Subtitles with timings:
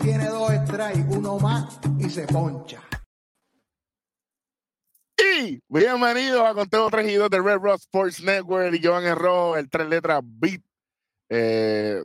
[0.00, 2.80] Tiene dos strikes, uno más y se poncha.
[5.40, 9.56] Y bienvenidos a Conteo 3 y 2 de Red Rock Sports Network y Joan Rojo,
[9.56, 10.60] el tres letras beat.
[11.28, 12.02] Eh,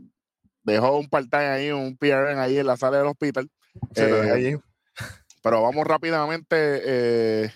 [0.64, 3.50] dejó un part-time ahí, un PRN ahí en la sala del hospital.
[3.94, 4.58] Se lo Eh, dejé allí.
[5.42, 6.56] pero vamos rápidamente.
[6.56, 7.52] eh,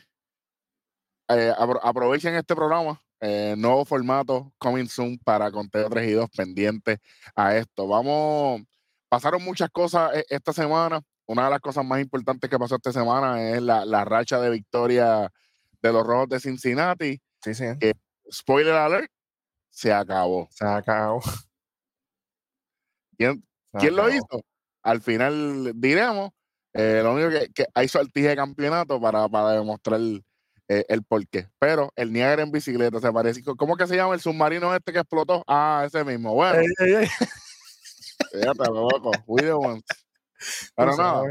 [1.30, 3.02] eh, apro- aprovechen este programa.
[3.20, 7.00] eh, nuevo formato coming soon para Conteo 3 y 2 pendiente
[7.36, 7.88] a esto.
[7.88, 8.62] Vamos,
[9.10, 11.02] pasaron muchas cosas eh, esta semana.
[11.26, 14.50] Una de las cosas más importantes que pasó esta semana es la, la racha de
[14.50, 15.32] victoria
[15.82, 17.22] de los Rojos de Cincinnati.
[17.44, 17.66] Sí, sí.
[18.32, 19.12] Spoiler alert,
[19.70, 20.48] se acabó.
[20.52, 21.22] Se acabó.
[23.18, 23.44] ¿Quién,
[23.74, 24.42] Se ¿quién lo hizo?
[24.84, 26.32] Al final diremos.
[26.74, 30.00] eh, lo único que, que hay sortija de campeonato para, para demostrar
[30.70, 31.50] eh, el porqué.
[31.60, 33.42] Pero el Niagara en bicicleta se parece.
[33.44, 35.44] ¿Cómo que se llama el submarino este que explotó?
[35.48, 36.34] Ah, ese mismo.
[36.34, 36.60] Bueno.
[38.32, 39.12] fíjate, loco.
[39.26, 39.84] We the ones.
[40.76, 41.24] Pero nada,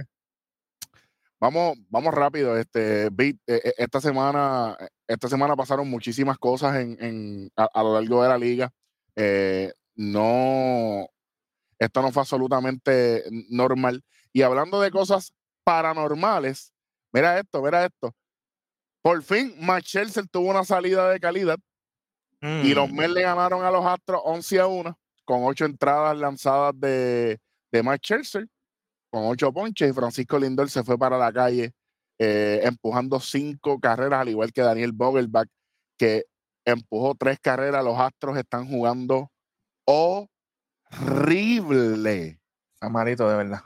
[1.41, 2.57] vamos, vamos rápido.
[2.57, 7.83] Este, Beat, eh, eh, esta semana, esta semana pasaron muchísimas cosas en, en- a, a
[7.83, 8.73] lo largo de la liga.
[9.15, 11.09] Eh, no,
[11.79, 14.03] esto no fue absolutamente normal.
[14.33, 15.33] Y hablando de cosas
[15.65, 16.73] paranormales,
[17.13, 18.15] mira esto, mira esto.
[19.03, 21.59] Por fin, Max Scherzer tuvo una salida de calidad
[22.43, 22.95] y los Mm.
[22.97, 27.39] Mets le ganaron a los Astros 11 a 1 con ocho entradas lanzadas de,
[27.71, 28.49] de Max Scherzer,
[29.11, 31.75] con ocho ponches y Francisco Lindor se fue para la calle
[32.19, 35.49] eh, empujando cinco carreras, al igual que Daniel Vogelbach,
[35.99, 36.25] que
[36.65, 37.85] empujó tres carreras.
[37.85, 39.31] Los Astros están jugando
[39.85, 40.41] horrible.
[42.75, 43.61] Está malito, de verdad.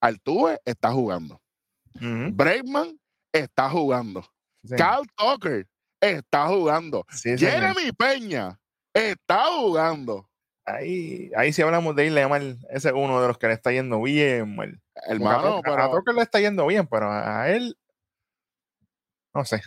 [0.00, 1.42] Altuve está jugando.
[1.94, 3.00] Bregman
[3.32, 4.24] está jugando.
[4.62, 5.66] Sí, Cal Tucker
[6.00, 7.04] está jugando.
[7.10, 7.36] sí.
[7.36, 8.60] Jeremy Peña
[8.94, 10.28] está jugando.
[10.64, 12.58] Ahí, ahí sí hablamos de irle mal.
[12.70, 14.80] Ese es uno de los que le está yendo bien mal.
[15.06, 17.76] Hermano, Porque a, Tucker- pero, le está yendo bien, pero a, él.
[19.34, 19.62] No sé.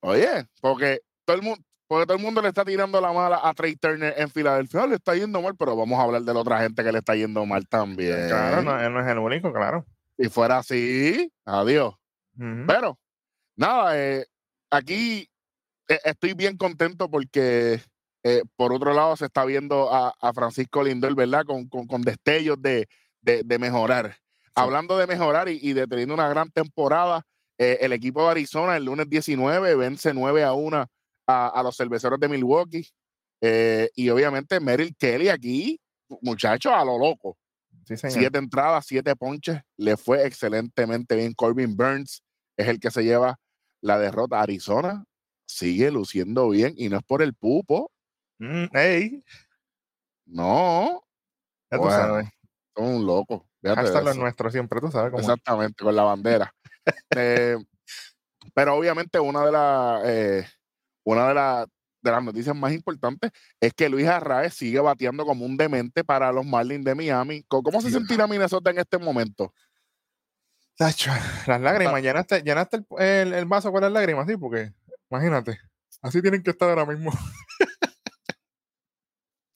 [0.00, 3.52] oye, porque todo el mundo, porque todo el mundo le está tirando la mala a
[3.54, 4.82] Trey Turner en Filadelfia.
[4.82, 6.98] Ah, Le está yendo mal, pero vamos a hablar de la otra gente que le
[6.98, 8.28] está yendo mal también.
[8.28, 9.84] Claro, no, él no es el único, claro.
[10.18, 11.94] Si fuera así, adiós.
[12.66, 12.98] Pero,
[13.56, 14.26] nada, eh,
[14.70, 15.28] aquí
[15.88, 17.80] eh, estoy bien contento porque,
[18.24, 21.44] eh, por otro lado, se está viendo a, a Francisco Lindor, ¿verdad?
[21.44, 22.88] Con, con- con destellos de,
[23.20, 24.16] de- de mejorar.
[24.54, 27.24] Hablando de mejorar y, y de teniendo una gran temporada,
[27.58, 30.86] eh, el equipo de Arizona el lunes 19 vence 9 a 1
[31.26, 32.88] a, a los cerveceros de Milwaukee.
[33.40, 35.80] Eh, y obviamente Merrill Kelly aquí,
[36.20, 37.36] muchachos, a lo loco.
[37.86, 38.18] Sí, señor.
[38.18, 39.60] Siete entradas, siete ponches.
[39.76, 41.32] Le fue excelentemente bien.
[41.34, 42.22] Corbin Burns
[42.56, 43.38] es el que se lleva
[43.80, 44.40] la derrota.
[44.40, 45.04] Arizona
[45.46, 47.90] sigue luciendo bien y no es por el pupo.
[48.42, 49.24] Mm, ey,
[50.26, 51.04] No,
[51.70, 52.28] ya tú Bueno, sabes.
[52.74, 53.48] son un loco.
[53.64, 54.20] Hasta lo eso.
[54.20, 55.20] nuestro siempre, tú sabes cómo.
[55.20, 55.28] es.
[55.28, 56.52] Exactamente, con la bandera.
[57.14, 57.56] Eh,
[58.54, 60.48] pero obviamente una de las eh,
[61.04, 61.66] una de, la-
[62.00, 63.30] de las noticias más importantes
[63.60, 67.44] es que Luis Arraez sigue bateando como un demente para los Marlins de Miami.
[67.46, 69.54] ¿Cómo se sentirá Minnesota en este momento?
[71.46, 74.72] Las lágrimas, llenaste, llenaste el, el- el vaso con las lágrimas, sí, porque
[75.10, 75.60] imagínate,
[76.00, 77.12] así tienen que estar ahora mismo.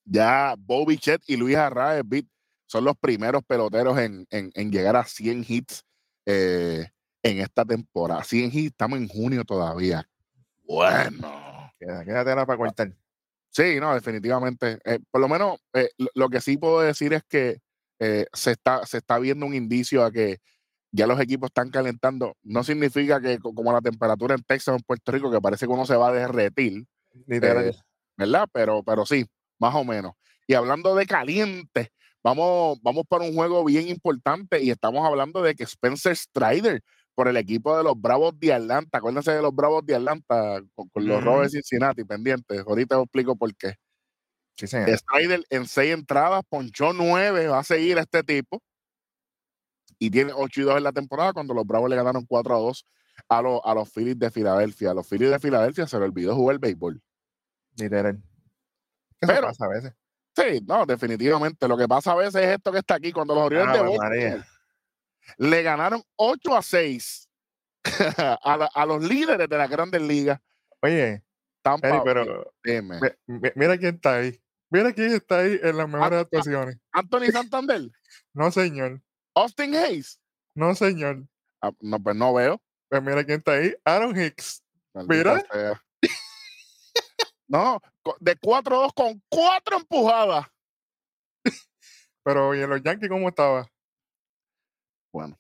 [0.07, 2.03] Ya Bobby Chet y Luis Arraez
[2.67, 5.85] son los primeros peloteros en, en- en llegar a 100 hits
[6.25, 6.89] eh,
[7.23, 8.25] en esta temporada.
[8.25, 10.09] 100 hits, estamos en junio todavía.
[10.65, 11.71] Bueno.
[11.79, 12.93] Quédate ahora para cortar.
[13.51, 14.79] Sí, no, definitivamente.
[14.85, 17.59] Eh, por lo menos eh, lo, lo que sí puedo decir es que
[18.33, 20.39] se, está, se está viendo un indicio a que
[20.91, 22.37] ya los equipos están calentando.
[22.43, 25.67] No significa que co- como la temperatura en Texas o en Puerto Rico, que parece
[25.67, 26.85] que uno se va a derretir,
[27.27, 27.75] Literal.
[28.17, 28.49] ¿verdad?
[28.53, 29.27] Pero, pero sí,
[29.59, 30.13] más o menos.
[30.47, 31.91] Y hablando de caliente,
[32.23, 36.83] vamos, vamos para un juego bien importante y estamos hablando de que Spencer Strider
[37.15, 40.89] por el equipo de los Bravos de Atlanta, acuérdense de los Bravos de Atlanta con,
[40.91, 41.25] con los.
[41.25, 42.63] Rojos de Cincinnati pendientes.
[42.67, 43.75] Ahorita os explico por qué.
[44.55, 44.91] sí, señor.
[44.91, 48.63] Strider en seis entradas, ponchó nueve, va a seguir a este tipo.
[49.99, 52.59] Y tiene 8 y 2 en la temporada cuando los Bravos le ganaron 4 a
[52.59, 52.87] 2
[53.29, 54.91] a, los a los Phillies de Filadelfia.
[54.91, 57.01] A los Phillies de Filadelfia se le olvidó jugar el béisbol.
[57.79, 58.23] Literal.
[59.21, 59.93] Eso Pero- pasa a veces.
[60.37, 61.67] Sí, no, definitivamente.
[61.67, 63.11] Lo que pasa a veces es esto que está aquí.
[63.13, 64.47] Cuando los Orioles de Ave Baltimore María.
[65.39, 67.29] le ganaron 8 a 6
[68.45, 70.39] a, la- a los líderes de la Grandes Ligas.
[70.83, 71.23] Oye,
[71.63, 72.01] Tampa Bay.
[72.05, 73.01] pero Dime.
[73.27, 74.39] mi- mi- mira quién está ahí.
[74.69, 76.21] Mira quién está ahí en las mejores ah.
[76.23, 76.77] actuaciones.
[76.93, 77.89] Anthony Santander,
[78.35, 79.01] No, señor.
[79.35, 80.21] Austin Hayes.
[80.55, 81.27] No, señor.
[81.63, 82.61] Ah, no, pues no veo.
[82.91, 83.75] Pues mira quién está ahí.
[83.85, 84.63] Aaron Hicks.
[84.93, 85.83] Maldita Mira.
[87.49, 87.81] No,
[88.21, 90.47] de 4-2 con cuatro empujadas.
[92.25, 93.67] Pero, ¿y en los Yankees cómo estaba?
[95.13, 95.39] Bueno.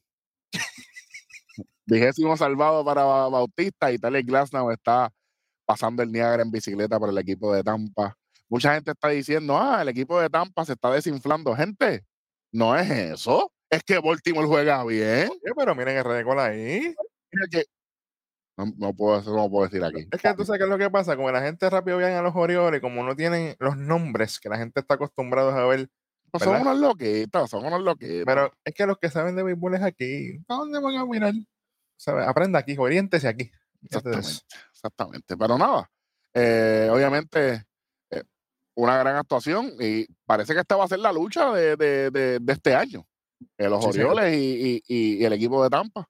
[1.86, 5.12] Vigésimo salvado para Ba- Bautista y Tyler Glasnow está
[5.64, 8.16] pasando el Niagara en bicicleta por el equipo de Tampa.
[8.48, 11.54] Mucha gente está diciendo, ah, el equipo de Tampa se está desinflando.
[11.54, 12.04] Gente,
[12.52, 13.52] no es eso.
[13.70, 15.28] Es que Baltimore juega bien.
[15.30, 16.94] Oye, pero miren el récord ahí.
[17.32, 17.64] Mira que-
[18.56, 20.08] No, no puedo, no puedo decir aquí.
[20.10, 22.22] Es que tú sabes qué es lo que pasa, como la gente rápido viene a
[22.22, 25.90] los Orioles, como no tienen los nombres que la gente está acostumbrada a ver,
[26.30, 28.24] Pues son unos loquitos, son unos loquitos.
[28.24, 30.38] pero es que los que saben de béisbol es aquí.
[30.48, 31.34] ¿A dónde van a mirar?
[31.98, 32.24] ¿Sabe?
[32.24, 33.50] Aprenda aquí, oriéntese aquí.
[33.82, 35.36] Exactamente, Entonces, exactamente.
[35.36, 35.90] Pero nada,
[36.34, 37.64] eh, obviamente,
[38.10, 38.22] eh,
[38.74, 42.38] una gran actuación y parece que esta va a ser la lucha de, de- de-
[42.40, 43.06] de este año.
[43.58, 43.90] eh, los Sí.
[43.90, 46.08] Orioles y, y- y- y el equipo de Tampa.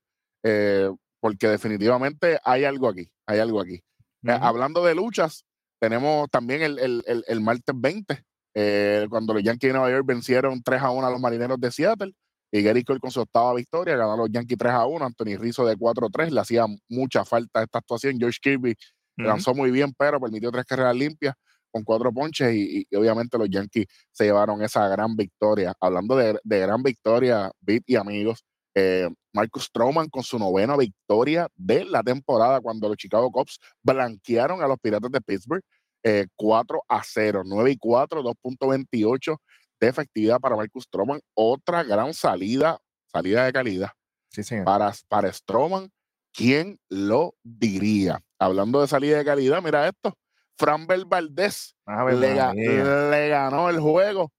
[1.20, 3.74] Porque definitivamente hay algo aquí, hay algo aquí.
[3.74, 5.44] Eh, hablando de luchas,
[5.80, 8.22] tenemos también el, el- el- el martes 20,
[8.54, 11.70] eh, cuando los Yankees de Nueva York vencieron 3 a 1 a los marineros de
[11.70, 12.12] Seattle.
[12.52, 15.04] Y Gary Cole con su octava victoria, ganaron los Yankees 3 a 1.
[15.04, 18.18] Anthony Rizzo de 4-3, le hacía mucha falta esta actuación.
[18.18, 19.26] George Kirby Ujú.
[19.28, 21.34] lanzó muy bien, pero permitió tres carreras limpias
[21.70, 25.74] con cuatro ponches y obviamente los Yankees se llevaron esa gran victoria.
[25.80, 28.44] Hablando de, de gran victoria, Beat y amigos,
[28.78, 34.62] eh, Marcus Stroman con su novena victoria de la temporada cuando los Chicago Cubs blanquearon
[34.62, 35.62] a los Piratas de Pittsburgh
[36.02, 39.36] eh, 4 a 0, 9 y 4, 2.28
[39.80, 41.20] de efectividad para Marcus Stroman.
[41.34, 43.90] Otra gran salida, salida de calidad
[44.30, 44.64] Sí, señor.
[44.66, 45.90] para, para Stroman.
[46.32, 48.20] ¿Quién lo diría?
[48.38, 50.14] Hablando de salida de calidad, mira esto.
[50.58, 54.30] Framber Valdez Ave le, ganó el juego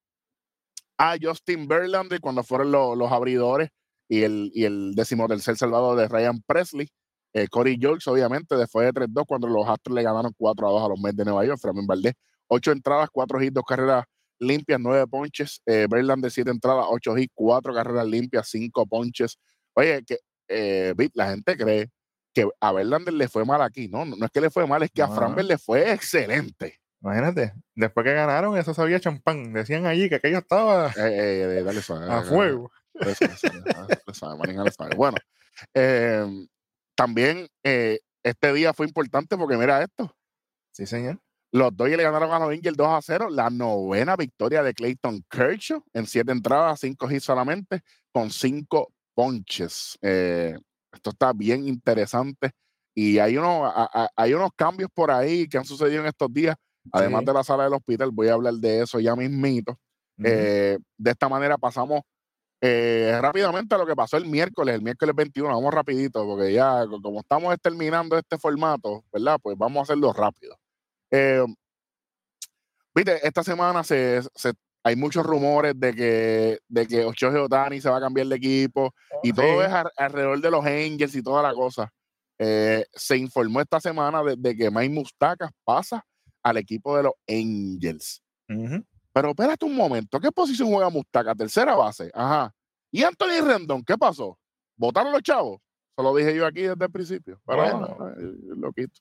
[0.98, 3.70] a Justin Verlander cuando fueron lo- los abridores
[4.10, 6.90] y el, y el decimotercer salvador de Ryan Presley.
[7.34, 11.00] Eh, Corey George, obviamente, después de 3-2, cuando los Astros le ganaron 4-2 a los
[11.00, 12.14] Mets de Nueva York, Framber Valdez,
[12.48, 14.06] 8 entradas, 4 hits, 2 carreras
[14.40, 15.62] limpias, 9 ponches.
[15.66, 19.38] Eh, Verlander, 7 entradas, 8 hits, 4 carreras limpias, 5 ponches.
[19.74, 20.18] Oye, que
[20.48, 21.90] eh, la gente cree
[22.34, 23.88] que a Verlander le fue mal aquí.
[23.88, 25.16] No, no, no es que le fue mal, es que a No.
[25.16, 26.80] Framber le fue excelente.
[27.02, 29.54] Imagínate, después que ganaron, eso sabía champán.
[29.54, 32.72] Decían allí que aquello estaba Eh, eh, dale suave, a dale, fuego.
[34.14, 34.96] Suave, maneja suave.
[34.96, 35.18] Bueno,
[35.74, 36.26] eh,
[36.96, 40.14] también eh, este día fue importante porque mira esto.
[40.72, 41.20] Sí, señor.
[41.52, 43.30] Los Dodgers le ganaron a los Angels 2 a 0.
[43.30, 49.98] La novena victoria de Clayton Kershaw en siete entradas, cinco hits solamente, con cinco ponches.
[50.02, 50.56] Eh,
[50.92, 52.52] esto está bien interesante.
[52.94, 56.32] Y hay, uno, a- a- hay unos cambios por ahí que han sucedido en estos
[56.34, 56.56] días.
[56.92, 57.26] Además Sí.
[57.28, 59.72] de la sala del hospital, voy a hablar de eso ya mismito.
[60.18, 60.28] Ujú.
[60.28, 62.02] Eh, de esta manera pasamos
[62.62, 65.50] eh, rápidamente a lo que pasó el miércoles, el miércoles 21.
[65.50, 69.38] Vamos rapidito, porque ya co- como estamos terminando este formato, ¿verdad?
[69.42, 70.58] Pues vamos a hacerlo rápido.
[71.12, 71.44] Eh,
[72.96, 77.90] Viste, esta semana se, se- hay muchos rumores de que, de que Ochoa Otani se
[77.90, 81.54] va a cambiar de equipo y todo es alrededor de los Angels y toda la
[81.54, 81.92] cosa.
[82.40, 86.04] Eh, se informó esta semana de, de que Mike Mustacas pasa
[86.42, 88.24] al equipo de los Angels.
[88.50, 88.84] Ujú.
[89.18, 91.34] Pero espérate un momento, ¿qué posición juega Mustaca?
[91.34, 92.12] Tercera base.
[92.14, 92.54] Ajá.
[92.92, 93.84] ¿Y Anthony Rendón?
[93.84, 94.38] ¿Qué pasó?
[94.76, 95.60] ¿Votaron los chavos?
[95.98, 97.42] Se lo dije yo aquí desde el principio.
[97.46, 97.96] Pero Bueno.
[97.98, 98.24] bueno, ay,
[98.58, 99.00] loquito.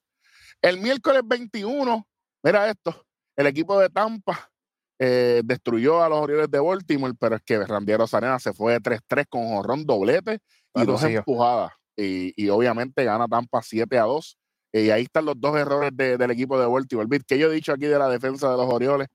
[0.62, 2.06] El miércoles 21,
[2.42, 3.04] mira esto,
[3.36, 4.50] el equipo de Tampa
[4.98, 8.80] eh, destruyó a los Orioles de Baltimore, pero es que Randiero Sarena se fue de
[8.80, 10.38] 3-3 con jorrón doblete
[10.74, 11.72] y dos empujadas.
[11.94, 14.38] Y, y obviamente gana Tampa 7 a 2.
[14.72, 17.06] Y ahí están los dos errores de- del equipo de Baltimore.
[17.26, 19.08] Que yo he dicho aquí de la defensa de los Orioles,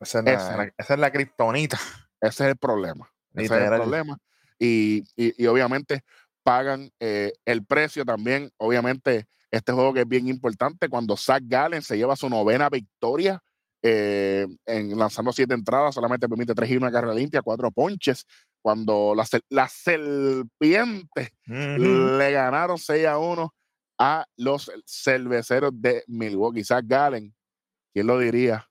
[0.00, 1.78] Esa es la, esa es la kriptonita.
[2.20, 3.10] ese es el problema.
[3.34, 4.18] Ese es el problema.
[4.58, 6.02] Y, y- y obviamente
[6.42, 8.50] pagan eh, el precio también.
[8.58, 13.40] Obviamente, este juego que es bien importante, cuando Zach Gallen se lleva su novena victoria,
[13.82, 18.26] eh, en, lanzando siete entradas, solamente permite tres y una carrera limpia, cuatro ponches.
[18.62, 21.30] Cuando las la serpientes
[22.18, 23.54] le ganaron 6 a 1
[23.98, 26.64] a los cerveceros de Milwaukee.
[26.64, 27.34] Zach Gallen,
[27.92, 28.66] ¿quién lo diría?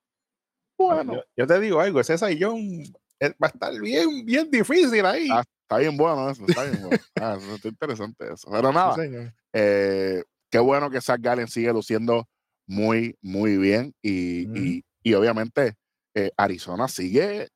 [0.77, 2.59] Bueno, Yo, yo te digo algo, ese Sayón
[3.19, 5.27] eh, va a estar bien, bien difícil ahí.
[5.31, 6.97] Ah, está bien bueno eso, está bien bueno.
[7.15, 8.49] Ah, eso está interesante eso.
[8.51, 8.95] Pero nada,
[9.53, 12.27] eh, qué bueno que Zach Gallen sigue luciendo
[12.67, 13.93] muy, muy bien.
[14.01, 15.75] Y, y- y obviamente
[16.15, 17.49] eh, Arizona sigue,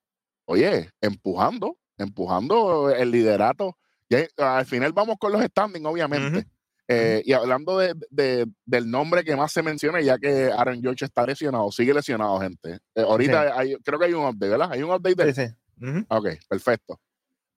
[0.46, 3.76] oye, empujando, empujando el liderato.
[4.10, 6.46] Ya, al final vamos con los standings, obviamente.
[6.90, 11.04] Eh, y hablando de, de- del nombre que más se menciona, ya que Aaron George
[11.04, 12.78] está lesionado, sigue lesionado, gente.
[12.94, 14.72] Eh, ahorita hay- creo que hay un update, ¿verdad?
[14.72, 16.04] Hay un update de Sí, sí.
[16.08, 16.98] Ok, perfecto.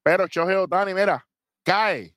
[0.03, 1.25] Pero Shohei Otani, mira,
[1.63, 2.13] cae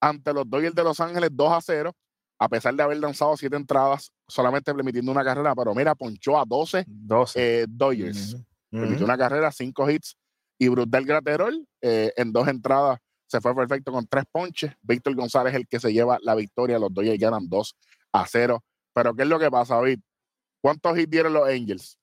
[0.00, 1.92] ante los Dodgers de Los Ángeles 2 a 0,
[2.38, 6.44] a pesar de haber lanzado siete entradas, solamente permitiendo una carrera, pero mira, ponchó a
[6.46, 7.62] 12 12.
[7.62, 8.34] eh, Dodgers.
[8.34, 8.44] Ujú.
[8.70, 9.04] Permitió Ujú.
[9.06, 10.16] una carrera, cinco hits,
[10.56, 14.72] y Brutal Graterol eh, en dos entradas se fue perfecto con tres ponches.
[14.82, 16.78] Víctor González es el que se lleva la victoria.
[16.78, 17.76] Los Dodgers ganan 2
[18.12, 18.64] a 0.
[18.94, 20.00] Pero ¿qué es lo que pasa, David?
[20.60, 21.98] ¿Cuántos hits dieron los Angels?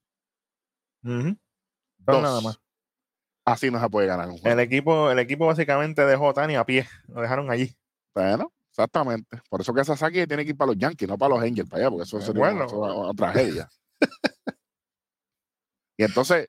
[1.01, 2.22] Dos.
[2.22, 2.60] Nada más.
[3.46, 4.53] Así no se puede ganar un juego.
[4.53, 6.88] El equipo, el equipo básicamente dejó a Tani a pie.
[7.08, 7.75] Lo dejaron allí.
[8.13, 9.41] Bueno, exactamente.
[9.50, 11.82] Por eso que Sasaki tiene que ir para los Yankees, no para los Angels, para
[11.84, 12.65] allá, porque eso sería Bueno.
[12.70, 13.70] una, una tragedia.
[15.98, 16.48] y entonces,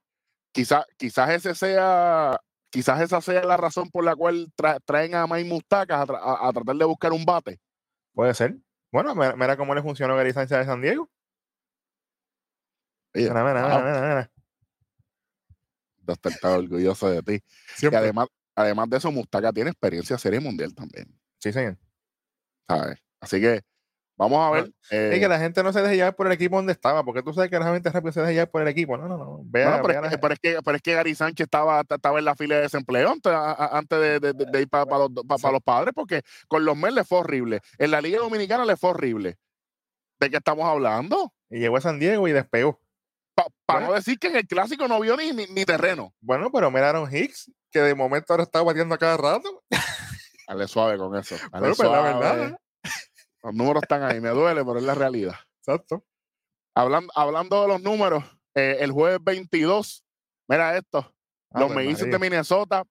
[0.52, 2.40] quizás quizás ese sea,
[2.76, 6.20] quizás esa sea la razón por la cual tra- traen a Mike Mustacas a, tra-
[6.20, 7.58] a- a tratar de buscar un bate.
[8.12, 8.54] Puede ser.
[8.92, 11.08] Bueno, mira, cómo le funcionó Gary Sánchez de San Diego.
[13.14, 14.30] Oye, Mira, mira, wow, mira, mira,
[16.04, 16.54] mira.
[16.54, 17.42] Orgulloso de ti.
[17.80, 21.78] Y además, además de eso, Mustaca tiene experiencia en Serie Mundial también, Sí, señor.
[22.68, 22.98] ¿sabes?
[23.20, 23.62] Así que
[24.16, 24.72] vamos a ver.
[24.90, 27.32] eh, que la gente no se deje llevar por el equipo donde estaba, porque tú
[27.32, 28.96] sabes que la gente rápido se deja llevar por el equipo.
[28.96, 29.40] No, no, no.
[29.44, 32.24] Vea, pero, es que, pero, es que, pero es que Gary Sánchez estaba, estaba en
[32.24, 33.32] la fila de desempleo antes,
[34.00, 36.94] de, de- de- de ir para, los, pa- para los padres, porque con los Mets
[36.94, 37.60] le fue horrible.
[37.78, 39.36] En la Liga Dominicana le fue horrible.
[40.18, 41.32] ¿De qué estamos hablando?
[41.50, 42.80] Y llegó a San Diego y despegó.
[43.34, 43.88] Para Bueno.
[43.88, 46.14] no decir que en el clásico no vio ni, ni, ni terreno.
[46.20, 49.62] Bueno, pero mira a Aaron Hicks, que de momento ahora está batiendo a cada rato.
[50.48, 51.34] Dale suave con eso.
[51.52, 52.58] dale Bueno, pues la verdad.
[53.46, 54.20] Los números están ahí.
[54.20, 55.36] Me duele, pero es la realidad.
[55.60, 56.04] Exacto.
[56.74, 58.24] Hablando, hablando de los números,
[58.56, 60.04] eh, el jueves 22,
[60.48, 61.14] mira esto.
[61.52, 62.20] los Ave mellizos de Ah, pues.
[62.20, 62.82] Minnesota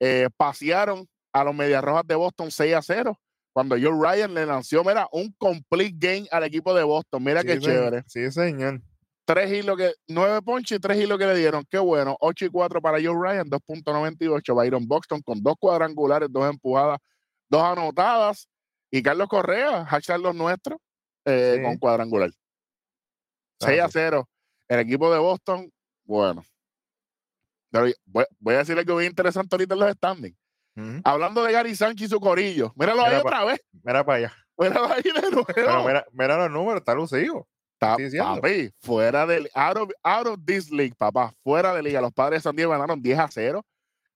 [0.00, 3.16] eh, pasearon a los Medias Rojas de Boston 6 a 0.
[3.52, 7.22] Cuando Joe Ryan le lanzó, mira, un complete game al equipo de Boston.
[7.22, 8.02] Mira qué Sí, chévere.
[8.08, 8.80] Sí, señor.
[9.24, 11.64] Tres hilos que, nueve ponches y tres hilos que le dieron.
[11.70, 12.16] Qué bueno.
[12.18, 14.52] 8 y 4 para Joe Ryan, 2.98.
[14.56, 16.98] Byron Buxton con dos cuadrangulares, dos empujadas,
[17.48, 18.48] dos anotadas.
[18.92, 20.78] Y Carlos Correa, hashtag los nuestros,
[21.24, 21.62] eh, Sí.
[21.64, 22.30] con cuadrangular.
[23.58, 23.92] 6 a Ah, sí.
[23.94, 24.28] 0.
[24.68, 25.72] El equipo de Boston,
[26.04, 26.44] bueno.
[27.70, 27.94] Voy,
[28.38, 30.36] voy a decir algo bien interesante ahorita en los standings.
[31.04, 32.72] Hablando de Gary Sánchez y su corillo.
[32.76, 33.60] Míralo ahí Mira pa- otra vez.
[33.82, 34.32] Mira para allá.
[34.58, 35.46] Míralo ahí de nuevo.
[35.54, 37.46] Pero mira, mira los números, está lucido.
[37.80, 37.96] Está-
[38.36, 42.00] papi, fuera del out of, out of this league, papá, fuera de liga.
[42.00, 43.64] Los padres de San Diego ganaron 10 a 0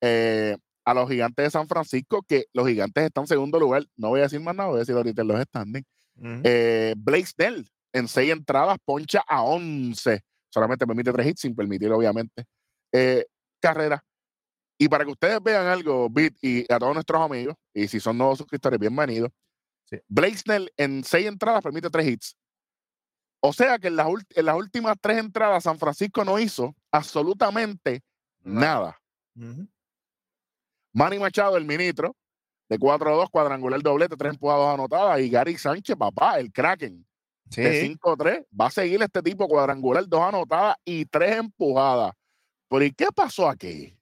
[0.01, 0.57] eh,
[0.87, 3.85] a los gigantes de San Francisco, que los gigantes están en segundo lugar.
[3.97, 5.87] No voy a decir más nada, voy a decir ahorita en los standings.
[6.15, 6.41] Ujú.
[6.45, 10.23] Eh, Blake Snell en seis entradas poncha a 11.
[10.49, 12.45] Solamente permite tres hits, sin permitir, obviamente,
[12.93, 13.27] eh,
[13.61, 14.03] carrera.
[14.79, 18.17] Y para que ustedes vean algo, Bit, y a todos nuestros amigos, y si son
[18.17, 19.33] nuevos suscriptores, bienvenidos.
[19.87, 19.99] Sí.
[20.07, 22.37] Blake Snell en seis entradas permite tres hits.
[23.41, 28.03] O sea que en las, en las últimas tres entradas San Francisco no hizo absolutamente
[28.45, 29.01] nada.
[29.35, 29.67] Ujú.
[30.97, 32.17] Manny Machado, el ministro,
[32.71, 35.21] de 4-2, cuadrangular doblete, tres empujados anotadas.
[35.21, 37.07] Y Gary Sánchez, papá, el Kraken,
[37.45, 37.89] de Sí.
[38.03, 38.47] 5-3.
[38.59, 42.13] Va a seguir este tipo cuadrangular, dos anotadas y tres empujadas.
[42.69, 43.97] Pero ¿y qué pasó aquí?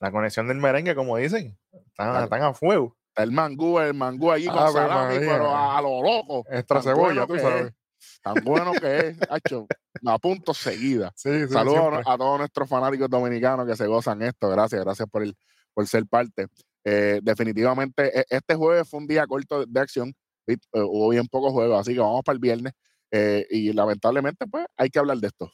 [0.00, 1.58] La conexión del merengue, como dicen.
[1.72, 2.24] Están, Claro.
[2.24, 2.94] están a fuego.
[3.08, 5.32] Está el mangú, el mangú allí con salami, María.
[5.32, 6.44] pero a, lo loco.
[6.50, 7.66] Extra cebolla, bueno tú sabes.
[7.66, 9.66] es, Tan bueno que es, hacho.
[10.02, 11.10] Me apunto seguida.
[11.16, 12.02] Sí, sí, Saludos siempre.
[12.06, 14.48] a todos nuestros fanáticos dominicanos que se gozan esto.
[14.50, 15.36] Gracias, gracias por, el,
[15.74, 16.46] por ser parte.
[16.84, 20.14] Eh, definitivamente, e- este jueves fue un día corto de, acción.
[20.46, 22.72] Eh, hubo bien pocos juegos, así que vamos para el viernes.
[23.10, 25.52] Eh, y lamentablemente, pues, hay que hablar de esto.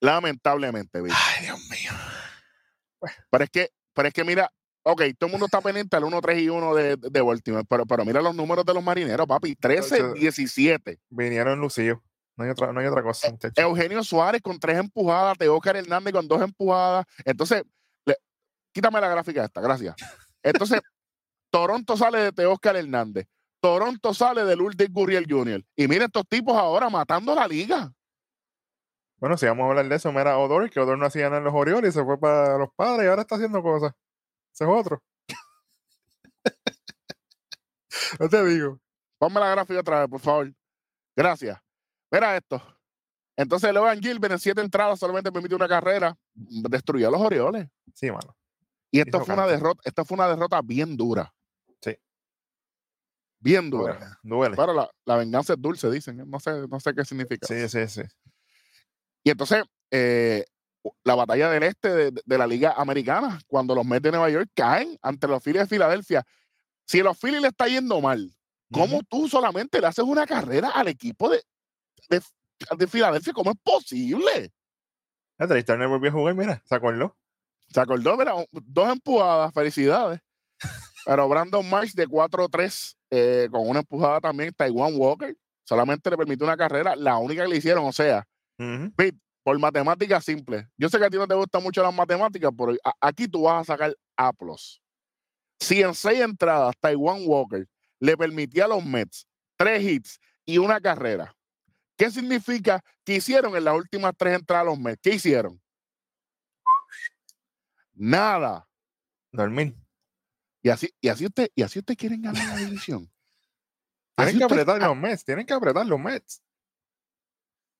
[0.00, 0.98] Lamentablemente.
[0.98, 1.90] Ay, Dios mío.
[3.30, 4.50] Pero es que, pero es que mira,
[4.82, 7.86] ok, todo el mundo está pendiente al 1, 3 y 1 de, de Baltimore, pero,
[7.86, 9.54] pero mira los números de los marineros, papi.
[9.56, 10.12] 13, Ocho.
[10.14, 11.00] 17.
[11.10, 11.98] Vinieron lucidos.
[12.36, 13.58] No hay otra, no hay otra cosa, muchachos.
[13.58, 17.04] Eugenio Suárez con tres empujadas, Teócar Hernández con dos empujadas.
[17.24, 17.62] Entonces,
[18.72, 19.94] quítame la gráfica esta, gracias.
[20.42, 20.80] Entonces,
[21.50, 23.26] Toronto sale de Teócar Hernández.
[23.60, 25.64] Toronto sale de Lourdes Gurriel Jr.
[25.76, 27.92] Y mira estos tipos ahora matando la liga.
[29.18, 31.44] Bueno, si vamos a hablar de eso, mira Odor, que Odor no hacía nada en
[31.44, 33.92] los Orioles y se fue para los padres y ahora está haciendo cosas.
[34.52, 35.00] Ese es otro.
[38.18, 38.80] no te digo.
[39.18, 40.52] Ponme la gráfica otra vez, por favor.
[41.14, 41.56] Gracias.
[42.10, 42.60] Mira esto.
[43.36, 46.16] Entonces, Logan Gilbert en siete entradas solamente permite una carrera.
[46.34, 47.68] Destruyó a los Orioles.
[47.94, 48.36] Sí, mano.
[48.92, 51.34] Y esto fue una derrota, esta fue una derrota bien dura.
[51.80, 51.96] Sí.
[53.40, 53.94] Bien dura.
[53.94, 54.16] Duele.
[54.22, 54.56] Duele.
[54.56, 56.20] Pero la, la venganza es dulce, dicen.
[56.20, 56.24] ¿eh?
[56.26, 57.46] No sé, no sé qué significa.
[57.46, 58.02] Sí, sí, sí.
[59.24, 60.44] Y entonces, eh,
[61.04, 64.50] la batalla del este de, de la Liga Americana, cuando los Mets de Nueva York
[64.54, 66.24] caen ante los Phillies de Filadelfia.
[66.84, 68.30] Si a los Phillies le está yendo mal,
[68.70, 71.42] ¿cómo tú solamente le haces una carrera al equipo de,
[72.10, 72.20] de,
[72.76, 73.32] de Filadelfia?
[73.32, 74.52] ¿Cómo es posible?
[75.38, 77.16] Trey Turner volvió a jugar, mira, se acordó.
[77.72, 80.20] Se acordó, mira, dos empujadas, felicidades.
[81.06, 86.46] Pero Brandon Marsh de 4-3, eh, con una empujada también, Taiwan Walker, solamente le permitió
[86.46, 88.26] una carrera, la única que le hicieron, o sea,
[88.58, 88.92] Ujú.
[89.42, 90.66] por matemáticas simples.
[90.76, 93.62] Yo sé que a ti no te gustan mucho las matemáticas, pero aquí tú vas
[93.62, 94.30] a sacar A.
[95.58, 97.66] Si en seis entradas Taiwan Walker
[98.00, 99.26] le permitía a los Mets
[99.56, 101.34] tres hits y una carrera,
[101.96, 105.00] ¿qué significa que hicieron en las últimas tres entradas los Mets?
[105.02, 105.61] ¿Qué hicieron?
[107.94, 108.68] Nada.
[109.32, 109.76] Dormir.
[110.62, 113.10] Y así, y así usted, y así usted quieren ganar la división.
[114.16, 115.24] Tienen que apretar los Mets.
[115.24, 116.42] Tienen que apretar los Mets.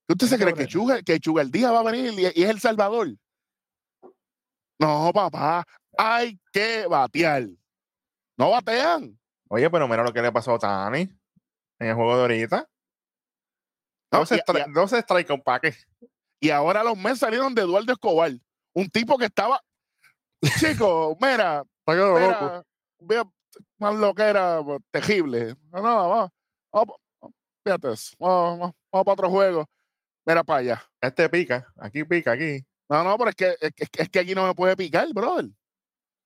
[0.09, 2.61] ¿Usted se cree que Chuga, que Chuga el día va a venir y, es El
[2.61, 3.09] Salvador?
[4.79, 5.65] No, papá.
[5.97, 7.47] Hay que batear.
[8.37, 9.19] No batean.
[9.49, 11.03] Oye, pero mira lo que le pasó a Tani
[11.79, 12.69] en el juego de ahorita.
[14.11, 15.75] No, 12 y- stri- 12 strike con paque.
[16.41, 18.33] Y ahora los Mets salieron de Eduardo Escobar.
[18.75, 19.63] Un tipo que estaba.
[20.59, 22.65] Chico, mira, mira,
[23.01, 23.25] vea,
[23.79, 25.55] más lo que era pues, terrible.
[25.71, 26.31] No, no, vamos,
[26.73, 26.97] vamos,
[27.65, 29.67] fíjate eso, vamos, vamos, vamos para otro juego.
[30.25, 30.83] Mira para allá.
[31.01, 31.67] Este pica.
[31.77, 32.65] Aquí pica, aquí.
[32.89, 35.49] No, no, pero es que, es, que- es que aquí no me puede picar, brother.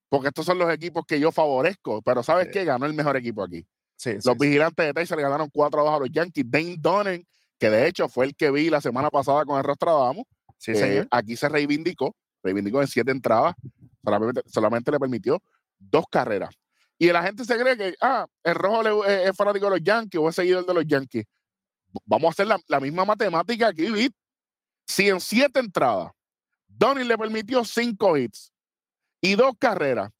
[0.09, 2.03] Porque estos son los equipos que yo favorezco.
[2.03, 2.53] Pero ¿sabes Sí.
[2.53, 2.65] qué?
[2.65, 3.67] Ganó el mejor equipo aquí.
[3.97, 4.35] Sí, Los sí.
[4.39, 6.45] vigilantes de Texas le ganaron 4 a 2 a los Yankees.
[6.49, 7.27] Dane Donen,
[7.59, 10.25] que de hecho fue el que vi la semana pasada con el Rostradamus,
[10.59, 11.09] Sí, eh, señor.
[11.11, 13.55] aquí se reivindicó, reivindicó en siete entradas,
[14.07, 15.43] solamente, solamente le permitió
[15.79, 16.55] dos carreras.
[16.99, 19.83] Y la gente se cree que, ah, el rojo le- eh, es fanático de los
[19.83, 21.25] Yankees o es seguidor de los Yankees.
[22.05, 24.13] Vamos a hacer la, la misma matemática aquí, Vic.
[24.87, 26.13] Si en siete entradas,
[26.69, 28.53] Donny le permitió cinco hits
[29.21, 30.11] y dos carreras,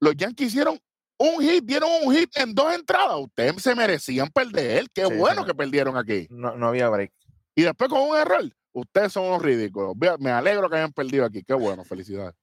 [0.00, 0.78] los Yankees hicieron
[1.18, 3.16] un hit, dieron un hit en dos entradas.
[3.18, 4.88] Ustedes se merecían perder.
[4.90, 6.26] Qué Sí, bueno que perdieron aquí.
[6.30, 7.12] No, no había break.
[7.56, 9.94] Y después con un error, ustedes son unos ridículos.
[10.20, 11.42] Me alegro que hayan perdido aquí.
[11.42, 12.34] Qué bueno, felicidades.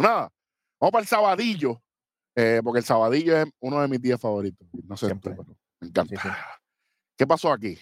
[0.00, 0.32] Nada,
[0.80, 1.82] vamos para el sabadillo,
[2.36, 4.66] eh, porque el sabadillo es uno de mis días favoritos.
[4.84, 5.34] No sé, Siempre.
[5.34, 6.20] tú, pero me encanta.
[6.22, 6.34] Sí, sí.
[7.16, 7.78] ¿Qué pasó aquí?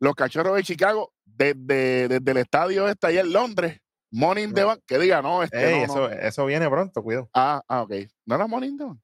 [0.00, 4.66] Los cachorros de Chicago, desde, desde el estadio este allá en Londres, Morning No.
[4.66, 6.08] Bank, que diga, no, este Ey, no, no.
[6.08, 7.28] eso, eso viene pronto, cuidado.
[7.34, 7.92] Ah, ah, ok.
[8.26, 8.98] No era Morning Bank.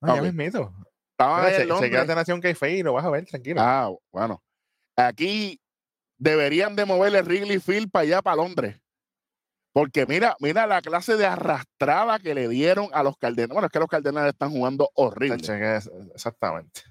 [0.00, 0.16] No, Ok.
[0.16, 0.72] ya mismito.
[1.20, 3.60] Mira, en se, se queda de Nación Café y lo vas a ver, tranquilo.
[3.60, 4.40] Ah, bueno.
[4.96, 5.60] Aquí
[6.16, 8.80] deberían de mover el Wrigley Field para allá, para Londres.
[9.78, 13.52] Porque mira, mira la clase de arrastrada que le dieron a los Cardenales.
[13.52, 15.36] Bueno, es que los Cardenales están jugando horrible.
[16.14, 16.82] Exactamente.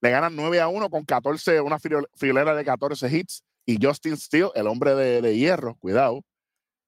[0.00, 3.44] Le ganan 9 a 1 con 14, una friolera de 14 hits.
[3.66, 6.22] Y Justin Steele, el hombre de, de hierro, cuidado,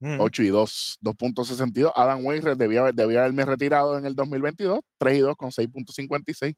[0.01, 0.21] Mm.
[0.21, 1.93] 8 y 2, 2.62.
[1.95, 6.55] Adam Wainwright debía, debía haberme retirado en el 2022, 3 y 2 con 6.56.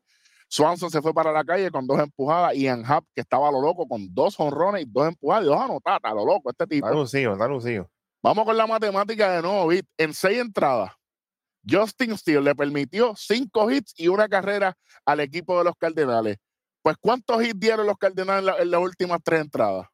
[0.48, 2.54] Swanson se fue para la calle con dos empujadas.
[2.54, 5.60] Ian Happ, que estaba a lo loco, con dos honrones y dos empujadas y dos
[5.60, 6.86] anotadas, a lo loco, este tipo.
[6.86, 7.90] Está lucido, está lucido.
[8.22, 9.86] Vamos con la matemática de nuevo, Vic.
[9.96, 10.92] En seis entradas,
[11.68, 16.36] Justin Steele le permitió cinco hits y una carrera al equipo de los Cardenales.
[16.82, 19.86] Pues, ¿cuántos hits dieron los Cardenales en, la- en las últimas tres entradas?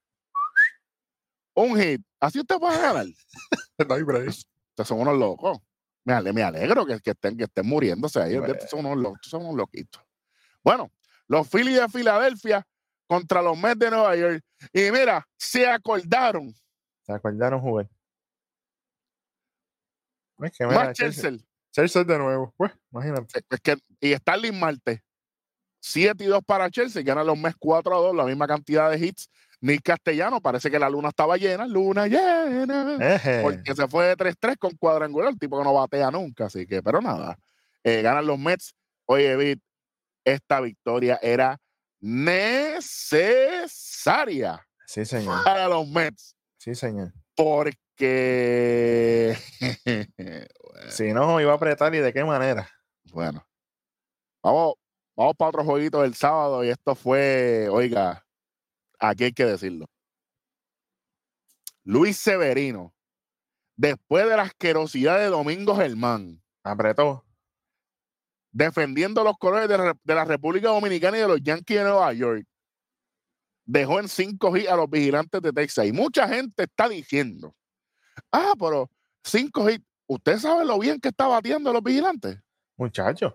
[1.55, 2.01] Un hit.
[2.21, 3.07] Así usted puede ganar.
[3.89, 4.29] No hay break.
[4.29, 5.59] Ustedes son unos locos.
[6.05, 8.37] Me, ale- me alegro que, que estén, que estén muriéndose ahí.
[8.55, 10.03] Estos son unos, lo- estos son unos loquitos.
[10.63, 10.91] Bueno,
[11.27, 12.67] los Phillies de Filadelfia
[13.07, 14.43] contra los Mets de Nueva York.
[14.73, 16.55] Y mira, se acordaron.
[17.05, 17.89] ¿Se acordaron jugar?
[20.39, 21.33] Es que Más Chelsea,
[21.71, 22.05] Chelsea.
[22.05, 22.53] De nuevo.
[22.57, 23.45] Pues, imagínate.
[23.51, 25.03] Es que, y Starling Marte,
[25.81, 28.99] 7 y 2 para Chelsea, ganan los Mets 4 a 2, la misma cantidad de
[28.99, 29.29] hits.
[29.61, 33.15] Nick Castellano, parece que la luna estaba llena, luna llena.
[33.15, 33.43] Eje.
[33.43, 36.83] Porque se fue de 3-3 con cuadrangular, el tipo que no batea nunca, así que,
[36.83, 37.39] pero nada.
[37.85, 38.75] Eh, ganan los Mets.
[39.07, 39.59] Oye, Vid,
[40.25, 41.59] esta victoria era
[43.21, 45.45] necesaria Sí, señor.
[45.45, 47.13] para los Mets, Sí, señor.
[47.45, 49.37] Porque.
[50.89, 52.69] Si no, iba a apretar y de qué manera.
[53.13, 53.47] Bueno,
[54.43, 54.75] vamos,
[55.17, 58.27] vamos para otro jueguito del sábado y esto fue, oiga,
[58.99, 59.87] aquí hay que decirlo.
[61.85, 62.93] Luis Severino,
[63.77, 67.25] después de la asquerosidad de Domingo Germán, Apretó.
[68.51, 72.13] defendiendo los colores de, la- de la República Dominicana y de los Yankees de Nueva
[72.13, 72.45] York,
[73.65, 75.87] dejó en cinco hits a los vigilantes de Texas.
[75.87, 77.55] Y mucha gente está diciendo,
[78.33, 78.91] ah, pero
[79.25, 82.39] cinco hits, ¿usted sabe lo bien que está bateando los vigilantes?
[82.77, 83.35] Muchachos.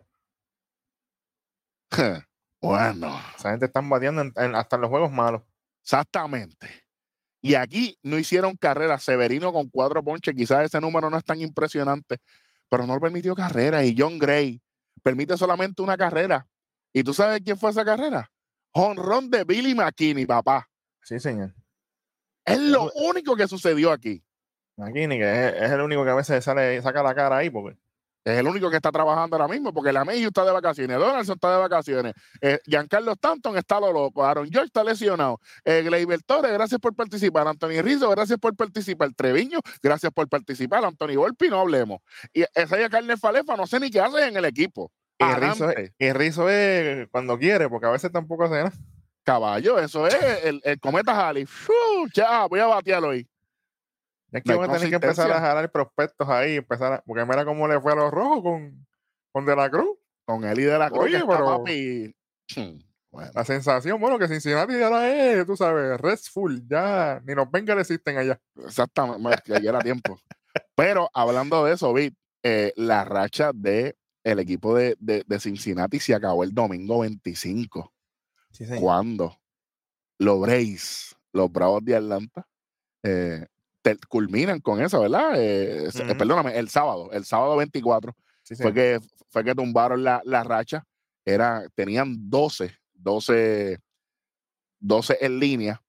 [2.62, 3.20] bueno.
[3.38, 5.42] Esa gente están batiendo en- en- hasta en los juegos malos.
[5.84, 6.68] Exactamente.
[7.42, 9.00] Y aquí no hicieron carrera.
[9.00, 10.36] Severino con cuatro ponches.
[10.36, 12.18] Quizás ese número no es tan impresionante,
[12.70, 13.86] pero no permitió carrera.
[13.86, 14.62] Y John Gray
[15.04, 16.46] permite solamente una carrera.
[16.92, 18.30] ¿Y tú sabes quién fue esa carrera?
[18.74, 20.70] Honrón de Billy McKinney, papá.
[21.02, 21.54] Sí, señor.
[22.46, 24.24] Es lo único que sucedió aquí.
[24.78, 27.78] Ni que es, es el único que a veces sale, saca la cara ahí porque
[28.24, 31.34] Es el único que está trabajando ahora mismo, porque la Mayhew está de vacaciones, Donaldson
[31.34, 36.22] está de vacaciones, eh, Giancarlo Stanton está lo loco, Aaron George está lesionado, eh, Gleyber
[36.22, 41.50] Torres, gracias por participar, Anthony Rizzo, gracias por participar, Treviño, gracias por participar, Anthony Volpi,
[41.50, 42.02] no hablemos.
[42.32, 44.92] Y esa ya Carne Falefa, no sé ni qué hace en el equipo.
[45.20, 48.74] Y Rizzo, es, y Rizzo es cuando quiere, porque a veces tampoco hace nada.
[49.24, 51.48] Caballo, eso es el, el cometa Halley.
[52.14, 53.28] Ya, voy a batearlo hoy.
[54.32, 57.46] Es que vamos a tener que empezar a jalar prospectos ahí, empezar a, porque mira
[57.46, 58.88] cómo le fue a los rojos con,
[59.32, 59.98] con De la Cruz.
[60.26, 61.06] Con él y De la Cruz.
[61.06, 61.64] Oye, pero
[63.34, 67.82] la sensación, bueno, que Cincinnati ya la es, tú sabes, restful, ya ni los Bengals
[67.82, 68.40] existen allá.
[68.64, 70.20] Exactamente, ya era tiempo.
[70.76, 73.96] Pero hablando de eso, vi eh, la racha de
[74.28, 77.94] el equipo de, de, de, Cincinnati se acabó el domingo 25.
[78.52, 79.40] Sí, cuando
[80.20, 82.46] los Braves, los Bravos de Atlanta,
[83.04, 83.46] eh,
[84.10, 85.42] culminan con eso, ¿verdad?
[85.42, 88.14] Eh, eh, perdóname, el sábado, el sábado 24
[88.58, 90.84] fue, que, fue que tumbaron la, la, racha.
[91.24, 93.80] Era, tenían 12, 12,
[94.80, 95.82] 12 en línea.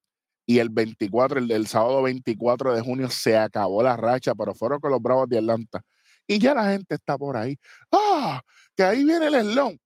[0.46, 4.78] Y el 24, el, el sábado 24 de junio, se acabó la racha, pero fueron
[4.78, 5.82] con los Bravos de Atlanta.
[6.28, 7.58] Y ya la gente está por ahí.
[7.90, 8.42] ¡Ah!
[8.76, 9.80] Que ahí viene el eslón.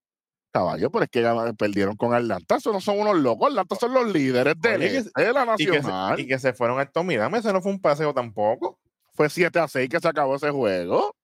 [0.52, 2.56] Caballo, pero es que perdieron con Atlanta.
[2.56, 3.48] Eso no son unos locos.
[3.48, 6.20] Atlanta son los líderes de, la nacional.
[6.20, 7.38] Y que, se, fueron a Tommy Dame.
[7.38, 8.78] Ese no fue un paseo tampoco.
[9.14, 11.14] Fue 7 a 6 que se acabó ese juego.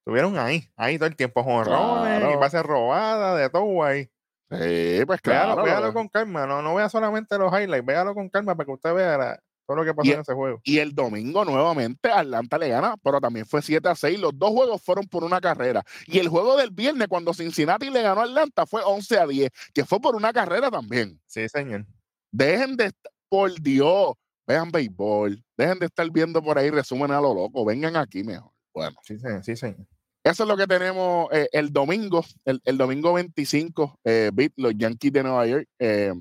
[0.00, 2.32] Estuvieron ahí, ahí todo el tiempo, jonrones claro.
[2.32, 4.10] y bases robadas, de todo ahí.
[4.50, 5.56] Sí, pues claro.
[5.56, 6.46] Véalo, véalo con calma.
[6.46, 7.86] No, no vea solamente los highlights.
[7.86, 10.34] Véalo con calma para que usted vea la, todo lo que pasó y, en ese
[10.34, 10.60] juego.
[10.64, 14.18] Y el domingo nuevamente Atlanta le gana, pero también fue 7 a 6.
[14.18, 15.84] Los dos juegos fueron por una carrera.
[16.06, 19.50] Y el juego del viernes, cuando Cincinnati le ganó a Atlanta, fue 11 a 10,
[19.72, 21.20] que fue por una carrera también.
[21.26, 21.86] Sí, señor.
[22.30, 22.92] Dejen de,
[23.28, 24.14] por Dios,
[24.46, 25.42] vean béisbol.
[25.56, 27.64] Dejen de estar viendo por ahí resumen a lo loco.
[27.64, 28.52] Vengan aquí mejor.
[28.72, 28.96] Bueno.
[29.02, 29.44] Sí, señor.
[29.44, 29.86] Sí, señor.
[30.24, 35.12] Eso es lo que tenemos eh, el domingo, el, el domingo 25, eh, los Yankees
[35.12, 36.14] de Nueva York eh,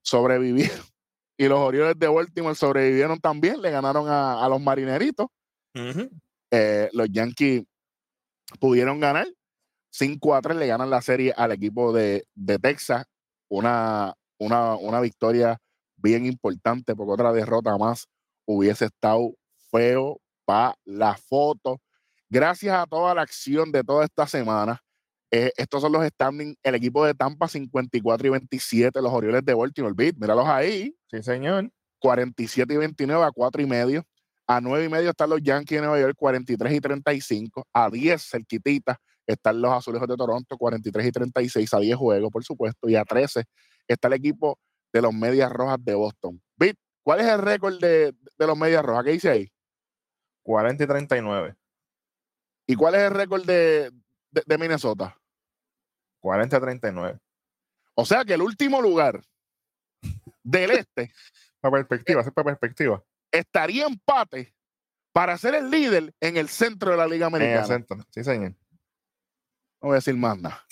[0.00, 0.91] sobrevivieron
[1.36, 5.26] y los Orioles de Baltimore sobrevivieron también, le ganaron a, a los Marineritos.
[6.50, 7.64] eh, los Yankees
[8.60, 9.26] pudieron ganar
[9.90, 13.04] 5 a 3, le ganan la serie al equipo de, de Texas.
[13.48, 15.58] Una, una, una victoria
[15.96, 18.06] bien importante, porque otra derrota más
[18.46, 19.34] hubiese estado
[19.70, 21.80] feo para la foto.
[22.28, 24.80] Gracias a toda la acción de toda esta semana,
[25.34, 26.58] eh, estos son los standings.
[26.62, 30.94] El equipo de Tampa 54 y 27, los Orioles de Baltimore Beat, míralos ahí.
[31.10, 31.70] Sí, señor.
[32.00, 34.04] 47 y 29 a 4 y medio.
[34.46, 37.66] A 9 y medio están los Yankees de Nueva York, 43 y 35.
[37.72, 41.72] A 10, cerquitita, están los Azulejos de Toronto, 43 y 36.
[41.72, 42.90] A 10 juegos, por supuesto.
[42.90, 43.44] Y a 13
[43.88, 44.58] está el equipo
[44.92, 46.42] de los Medias Rojas de Boston.
[46.58, 49.04] Beat, ¿cuál es el récord de, de los Medias Rojas?
[49.04, 49.52] ¿Qué dice ahí?
[50.42, 51.54] 40 y 39.
[52.66, 53.90] ¿Y cuál es el récord de,
[54.30, 55.16] de, de Minnesota?
[56.22, 57.18] 40 a 39.
[57.94, 59.20] O sea que el último lugar
[60.42, 61.12] del este.
[61.60, 63.04] para perspectiva, para perspectiva.
[63.30, 64.54] Estaría empate
[65.12, 67.56] para ser el líder en el centro de la Liga Americana.
[67.56, 68.52] En el centro, sí, señor.
[69.80, 70.64] No voy a decir más nada.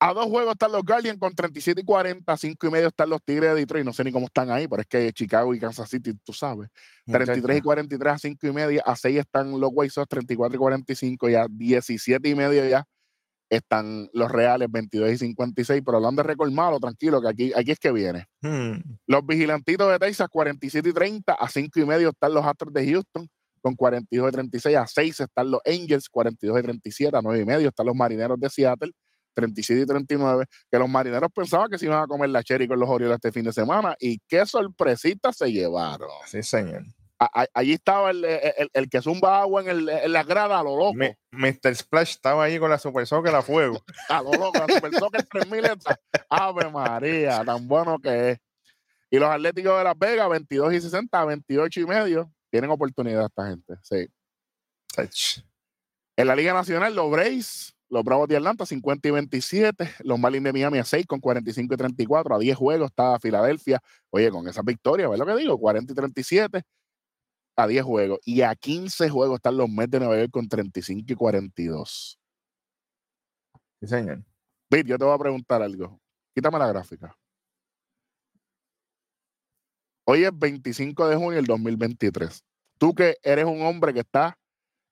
[0.00, 3.10] A dos juegos están los Guardians con 37 y 40, a 5 y medio están
[3.10, 3.84] los Tigres de Detroit.
[3.84, 6.70] No sé ni cómo están ahí, pero es que Chicago y Kansas City, tú sabes.
[7.06, 10.58] 33 y 43 a 5 y medio, a 6 están los White Sox, 34 y
[10.58, 12.86] 45 y a 17 y medio ya
[13.50, 17.70] están los Reales 22 y 56, pero hablando de récord malo, tranquilo, que aquí, aquí
[17.72, 18.26] es que viene.
[18.42, 18.80] Hmm.
[19.06, 22.90] Los Vigilantitos de Texas 47 y 30, a 5 y medio están los Astros de
[22.90, 23.28] Houston
[23.60, 27.44] con 42 y 36, a 6 están los Angels 42 y 37, a 9 y
[27.44, 28.92] medio están los Marineros de Seattle
[29.38, 32.80] 37 y 39, que los marineros pensaban que se iban a comer la cherry con
[32.80, 36.10] los Orioles este fin de semana y qué sorpresita se llevaron.
[36.26, 36.82] Sí, señor.
[37.20, 40.62] A, allí estaba el, el, el, que zumba agua en, el, en la grada a
[40.62, 40.94] lo loco.
[40.94, 41.74] Mi, Mr.
[41.74, 43.82] Splash estaba ahí con la Super Soccer a fuego.
[44.08, 45.98] a lo loco, la Super Soccer 3000 esta.
[46.28, 48.38] Ave María, tan bueno que es.
[49.10, 53.48] Y los Atléticos de Las Vegas, 22 y 60, 28 y medio, tienen oportunidad esta
[53.48, 53.74] gente.
[53.82, 54.06] Sí.
[56.16, 60.44] En la Liga Nacional, los Braves los Bravos de Atlanta 50 y 27, los Marlins
[60.44, 64.46] de Miami a 6 con 45 y 34, a 10 juegos está Filadelfia, oye, con
[64.48, 65.58] esa victoria, ¿ves lo que digo?
[65.58, 66.62] 40 y 37,
[67.58, 71.12] a 10 juegos, y a 15 juegos están los Mets de Nueva York con 35
[71.12, 72.18] y 42.
[73.80, 74.24] Sí, señor.
[74.70, 76.00] Bit, yo te voy a preguntar algo.
[76.34, 77.16] Quítame la gráfica.
[80.04, 82.44] Hoy es 25 de junio del 2023.
[82.78, 84.38] Tú que eres un hombre que está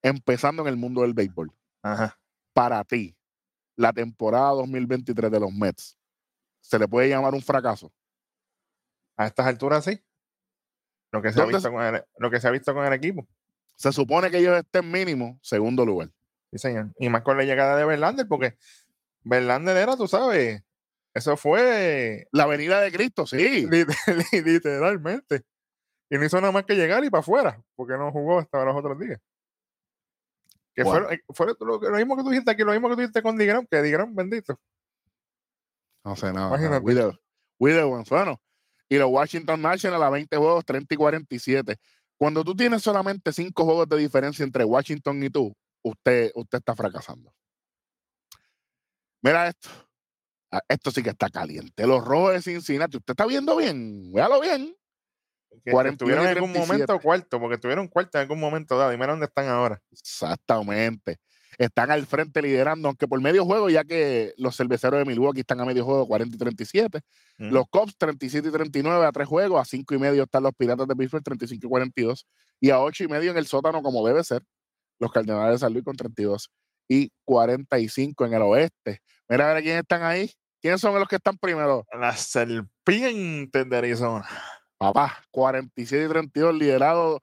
[0.03, 1.51] empezando en el mundo del béisbol.
[1.83, 2.19] Ajá
[2.57, 3.15] para ti
[3.77, 5.99] la temporada 2023 de los Mets
[6.63, 7.93] se le puede llamar un fracaso?
[9.15, 10.03] A estas alturas sí.
[11.17, 13.27] Lo que se, ha visto, con el, lo que se ha visto con el equipo.
[13.77, 16.11] Se supone que ellos estén mínimo segundo lugar.
[16.51, 16.93] Sí, señor.
[16.99, 18.57] Y más con la llegada de Verlander, porque
[19.23, 20.63] Verlander era, tú sabes,
[21.13, 23.37] eso fue La venida de Cristo, sí.
[23.67, 25.43] lit- literalmente.
[26.09, 28.77] Y no hizo nada más que llegar y para afuera, porque no jugó hasta los
[28.77, 29.19] otros días.
[30.75, 31.11] Que fue- Bueno.
[31.11, 33.37] eh, fue, lo, lo mismo que tú dijiste aquí, lo mismo que tú dijiste con
[33.37, 34.59] Digram, que Digram, bendito.
[36.05, 36.49] No sé nada.
[36.49, 36.85] Imagínate.
[36.85, 37.19] Widow.
[37.59, 38.05] Widow.
[38.89, 41.77] Y los Washington Nationals a 20 juegos, 30 y 47.
[42.17, 46.75] Cuando tú tienes solamente 5 juegos de diferencia entre Washington y tú, usted, usted está
[46.75, 47.33] fracasando.
[49.23, 49.69] Mira esto.
[50.51, 51.87] Ah, Esto sí que está caliente.
[51.87, 52.97] Los rojos de Cincinnati.
[52.97, 54.13] Usted está viendo bien.
[54.13, 54.77] Véalo bien.
[55.65, 56.67] Que 41 estuvieron en algún 37.
[56.67, 58.93] momento cuarto, porque estuvieron cuarto en algún momento dado.
[58.93, 59.81] Y mira dónde están ahora.
[59.91, 61.19] Exactamente.
[61.59, 65.61] Están al frente liderando, aunque por medio juego, ya que los cerveceros de Milwaukee están
[65.61, 67.01] a medio juego, 40 y 37.
[67.39, 67.51] Mm.
[67.51, 70.87] Los Cubs 37 y 39 a tres juegos, a cinco y medio están los Piratas
[70.87, 72.27] de Pittsburgh 35 y 42
[72.61, 74.43] y a ocho y medio en el sótano como debe ser
[74.99, 76.51] los Cardenales de San Luis con 32
[76.89, 79.01] y 45 en el oeste.
[79.29, 80.31] Mira a ver quiénes están ahí.
[80.61, 81.87] ¿Quiénes son los que están primero?
[81.93, 84.27] Las serpientes de Arizona.
[84.79, 87.23] Papá, 47 y 32 liderado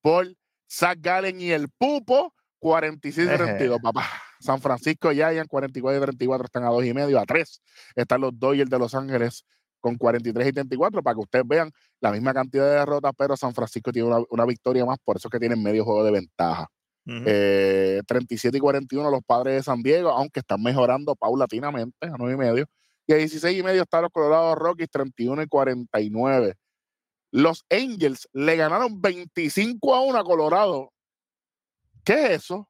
[0.00, 0.34] por
[0.70, 2.34] Zach Gallen y el Pupo.
[2.64, 3.36] 46 y Eje.
[3.36, 4.08] 32, papá.
[4.40, 7.60] San Francisco y Giants 44 y 34 están a dos y medio, a tres
[7.94, 9.44] están los Dodgers de Los Ángeles
[9.80, 13.52] con 43 y 34 para que ustedes vean la misma cantidad de derrotas, pero San
[13.52, 16.66] Francisco tiene una, una victoria más, por eso es que tienen medio juego de ventaja.
[17.06, 17.22] Ujú.
[17.26, 22.32] Eh, 37 y 41 los padres de San Diego, aunque están mejorando paulatinamente a 9
[22.32, 22.66] y medio.
[23.06, 26.54] Y a 16 y medio están los Colorado Rockies, 31 y 49.
[27.30, 30.93] Los Angels le ganaron 25 a 1 a Colorado.
[32.04, 32.68] ¿Qué es eso?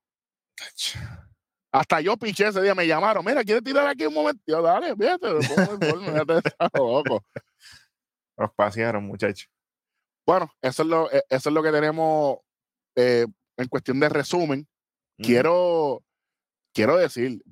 [1.72, 3.24] Hasta yo piché ese día, me llamaron.
[3.24, 4.40] Mira, ¿quieres tirar aquí un momento?
[4.46, 5.28] Yo, dale, fíjate,
[6.74, 7.24] loco.
[8.36, 9.48] Los pasearon, muchachos.
[10.26, 12.38] Bueno, eso es lo, eh, eso es lo que tenemos
[12.96, 14.66] eh, en cuestión de resumen.
[15.16, 16.02] Quiero,
[16.72, 17.42] quiero decir,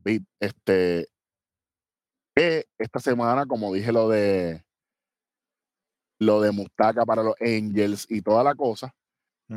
[0.41, 1.09] este,
[2.35, 4.65] que esta semana, como dije lo de
[6.19, 8.95] lo de Mustaka para los Angels y toda la cosa,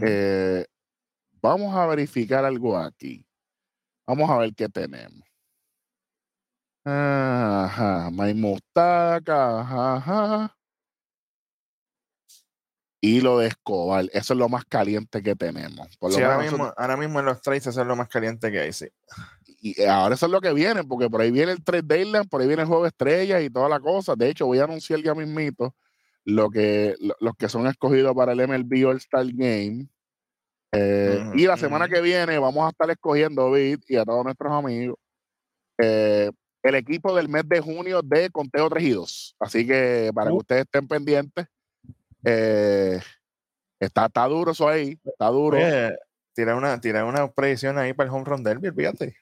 [0.01, 0.65] eh,
[1.49, 3.25] vamos a verificar algo aquí.
[4.07, 5.21] Vamos a ver qué tenemos.
[6.83, 10.57] Ajá, Mike Mustaka, ajá, ajá.
[13.01, 15.95] Y lo de Escobar, eso es lo más caliente que tenemos.
[15.97, 18.51] Por lo Sí, ahora, mismo, ahora mismo en los trades eso es lo más caliente
[18.51, 18.87] que hay, sí.
[19.61, 22.41] y ahora eso es lo que viene, porque por ahí viene el trade deadline, por
[22.41, 24.15] ahí viene el juego de estrellas y toda la cosa.
[24.15, 25.75] De hecho, voy a anunciar ya mismito
[26.23, 29.87] lo que, lo- los que son escogidos para el MLB All Star Game.
[30.75, 34.25] Eh, Ujú, y la semana que viene vamos a estar escogiendo, Vid, y a todos
[34.25, 34.97] nuestros amigos,
[35.77, 36.29] eh,
[36.63, 39.35] el equipo del mes de junio de Conteo 3 y 2.
[39.39, 40.37] Así que para que Uh.
[40.37, 41.47] ustedes estén pendientes,
[42.25, 42.99] eh,
[43.79, 45.57] está, está duro eso ahí, está duro.
[46.33, 49.15] Tirar una, tirar una predicción ahí para el home run derby, fíjate.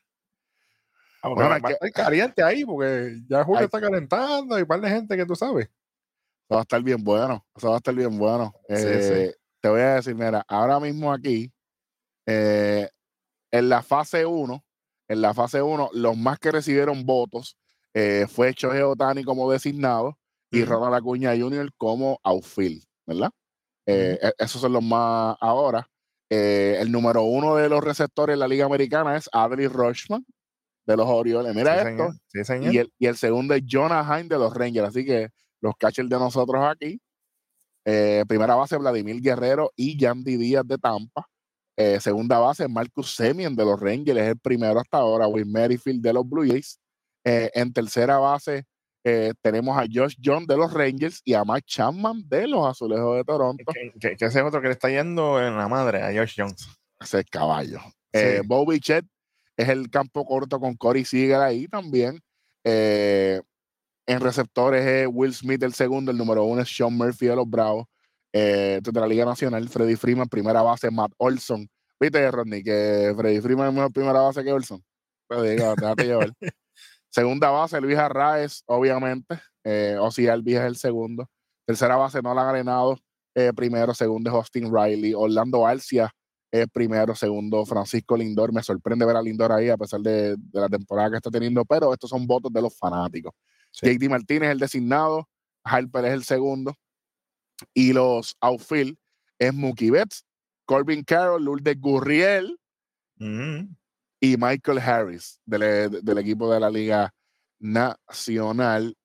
[1.22, 4.82] Aunque Bueno, va, a estar caliente ahí, porque ya Julio está calentando y un par
[4.82, 5.66] de gente que tú sabes.
[5.66, 7.46] Eso va a estar bien bueno.
[7.56, 8.54] Eso va a estar bien bueno.
[8.68, 9.32] Sí, sí.
[9.64, 11.50] Te voy a decir, mira, ahora mismo aquí,
[12.26, 12.90] eh,
[13.50, 14.62] en la fase 1,
[15.08, 17.58] en la fase 1, los más que recibieron votos
[17.94, 20.18] eh, fue Shohei Otani como designado
[20.52, 20.66] y.
[20.66, 21.70] Ronald Acuña Jr.
[21.78, 23.30] como outfield, ¿verdad?
[23.86, 25.88] Eh, e- esos son los más ahora.
[26.30, 30.26] Eh, el número uno de los receptores en la Liga Americana es Adley Rushman
[30.86, 31.56] de los Orioles.
[31.56, 31.90] Mira sí, esto.
[31.90, 32.14] señor.
[32.28, 32.74] Sí, señor.
[32.74, 34.90] Y el, y el segundo es Jonah Hine de los Rangers.
[34.90, 35.30] Así que
[35.62, 37.00] los catchers de nosotros aquí.
[37.86, 41.26] Eh, primera base, Vladimir Guerrero y Yandy Díaz de Tampa.
[41.78, 45.28] Eh, segunda base, Marcus Semien de los Rangers, es el primero hasta ahora.
[45.28, 46.80] Will Merrifield de los Blue Jays.
[47.26, 48.64] Eh, en tercera base,
[49.04, 53.18] eh, tenemos a Josh John de los Rangers y a Mike Chapman de los Azulejos
[53.18, 53.64] de Toronto.
[53.74, 56.36] que, que- que ese es otro que le está yendo en la madre a Josh
[56.38, 56.68] Jones.
[57.02, 57.80] Ese es caballo.
[58.42, 58.48] Sí.
[58.48, 59.06] Bobby Chet
[59.58, 62.20] es el campo corto con Corey Seager ahí también.
[64.06, 67.50] En receptores es Will Smith el segundo, el número uno es Sean Murphy de los
[67.50, 67.86] Bravos.
[68.36, 71.70] Eh, de la Liga Nacional, Freddy Freeman, primera base, Matt Olson.
[72.00, 74.84] ¿Viste, Rodney, que Freddy Freeman es mejor primera base que Olson?
[75.28, 76.34] Pues diga, déjate llevar.
[77.10, 79.40] Segunda base, Luis Arraez, obviamente.
[79.64, 81.30] Eh, Ozzy Albies es el segundo.
[81.66, 82.98] Tercera base, Nolan Arenado.
[83.36, 85.14] Eh, primero, segundo es Austin Riley.
[85.14, 86.12] Orlando Alcia
[86.52, 88.52] es primero, segundo Francisco Lindor.
[88.52, 91.64] Me sorprende ver a Lindor ahí a pesar de, de la temporada que está teniendo,
[91.66, 93.34] pero estos son votos de los fanáticos.
[93.74, 93.98] Sí.
[93.98, 95.28] JD Martínez es el designado,
[95.64, 96.76] Harper es el segundo.
[97.74, 98.98] Y los outfield
[99.40, 100.26] es Mookie Betts,
[100.66, 102.60] Corbin Carroll, Lourdes Gurriel
[103.20, 103.68] Ujú.
[104.20, 107.14] y Michael Harris del, del equipo de la Liga
[107.60, 108.96] Nacional.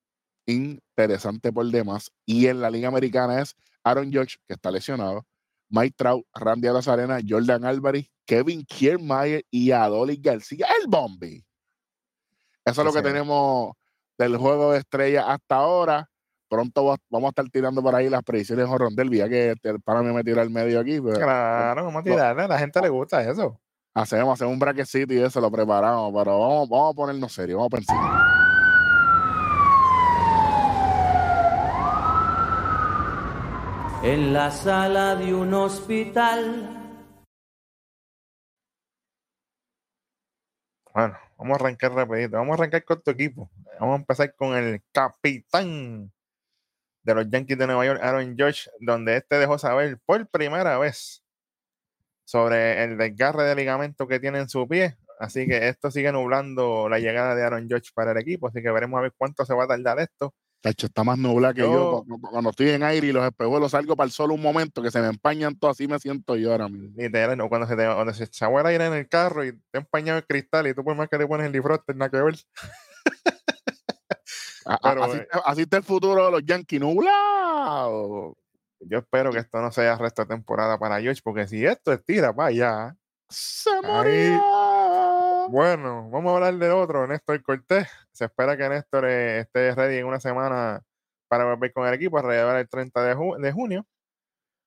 [0.46, 2.10] Interesante por demás.
[2.26, 3.54] Y en la Liga Americana es
[3.84, 5.26] Aaron Judge, que está lesionado,
[5.70, 11.44] Mike Trout, Randy Arozarena, Jordan Álvarez, Kevin Kiermaier y Adolis García, el Bombi.
[12.64, 13.74] Eso es lo que tenemos
[14.18, 16.10] del juego de estrella hasta ahora.
[16.50, 19.10] Pronto vamos a estar tirando por ahí las predicciones de Rondel.
[19.10, 19.54] Ya que
[19.84, 21.00] para mí me tira el medio aquí.
[21.00, 22.42] Pero, claro, vamos a tirarle.
[22.42, 23.60] A la gente le gusta eso.
[23.94, 26.12] Hacemos, hacemos un braquecito y eso lo preparamos.
[26.12, 27.58] Pero vamos, vamos a ponernos serios.
[27.58, 27.96] Vamos a pensar.
[34.02, 36.74] En la sala de un hospital.
[40.94, 42.36] Bueno, vamos a arrancar rapidito.
[42.36, 43.50] Vamos a arrancar con tu equipo.
[43.80, 46.12] Vamos a empezar con el capitán
[47.02, 51.24] de los Yankees de Nueva York, Aaron George, donde este dejó saber por primera vez
[52.24, 54.98] sobre el desgarre de ligamento que tiene en su pie.
[55.18, 58.48] Así que esto sigue nublando la llegada de Aaron George para el equipo.
[58.48, 60.34] Así que veremos a ver cuánto se va a tardar esto.
[60.60, 64.06] Tacho, está más nublado que yo, Cuando, estoy en aire y los espejuelos salgo para
[64.06, 66.90] el sol un momento que se me empañan todo, así me siento yo ahora mismo.
[66.96, 70.18] Literal, no, cuando se te cuando se el aire en el carro y te empañado
[70.18, 72.34] el cristal y tú por más que te pones el defroster, nada que ver.
[74.68, 78.36] Eh, así, está el futuro de los Yankees nublado.
[78.80, 82.34] Yo espero que esto no sea resto de temporada para George, porque si esto estira
[82.34, 82.96] para allá,
[83.30, 84.67] se morirá.
[85.50, 87.88] Bueno, vamos a hablar de otro, Néstor Cortés.
[88.12, 90.82] Se espera que Néstor eh, esté ready en una semana
[91.26, 93.86] para volver con el equipo alrededor del 30 de, junio.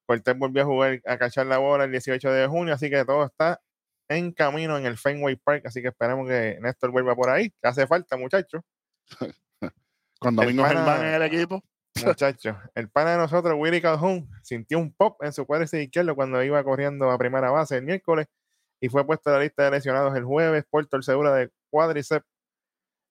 [0.08, 3.26] Cortés volvió a jugar, a cachar la bola el 18 de junio, así que todo
[3.26, 3.62] está
[4.10, 7.68] en camino en el Fenway Park, así que esperemos que Néstor vuelva por ahí, que
[7.68, 8.64] hace falta, muchachos.
[10.20, 11.64] Con Domingo Germán en el equipo.
[12.04, 16.42] Muchachos, el pana de nosotros, Willy Calhoun, sintió un pop en su cuádriceps izquierdo cuando
[16.42, 18.28] iba corriendo a primera base el miércoles
[18.82, 22.26] y fue puesto a la lista de lesionados el jueves por torcedura de cuádriceps.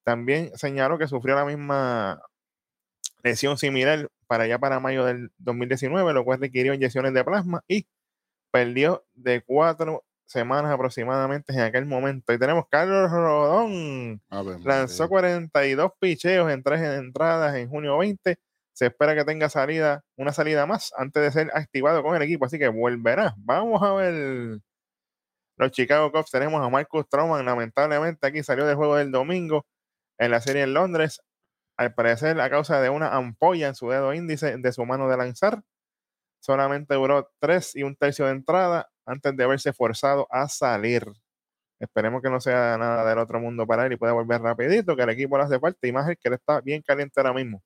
[0.05, 2.21] También señaló que sufrió la misma
[3.23, 7.87] lesión similar para allá para mayo del 2019, lo cual requirió inyecciones de plasma y
[8.51, 12.33] perdió de cuatro semanas aproximadamente en aquel momento.
[12.33, 14.21] Y tenemos Carlos Rodón.
[14.65, 18.39] Lanzó 42 picheos en tres entradas en junio 20.
[18.73, 22.47] Se espera que tenga salida, una salida más antes de ser activado con el equipo,
[22.47, 23.35] así que volverá.
[23.39, 24.61] Vamos a ver
[25.61, 29.67] los Chicago Cubs tenemos a Marcus Stroman, lamentablemente aquí salió del juego del domingo
[30.17, 31.21] en la serie en Londres,
[31.77, 35.19] al parecer a causa de una ampolla en su dedo índice de su mano de
[35.19, 35.63] lanzar.
[36.41, 41.05] Solamente duró tres y un tercio de entrada antes de haberse forzado a salir.
[41.79, 45.03] Esperemos que no sea nada del otro mundo para él y pueda volver rapidito, que
[45.03, 47.63] el equipo le hace falta y más el que él está bien caliente ahora mismo.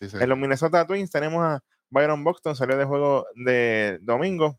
[0.00, 4.58] En los Minnesota Twins tenemos a Byron Buxton, salió de juego de domingo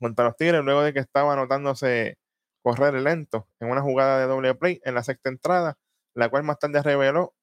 [0.00, 2.18] contra los Tigres luego de que estaba anotándose
[2.62, 5.78] correr lento en una jugada de doble play en la sexta entrada,
[6.14, 7.34] la cual más tarde reveló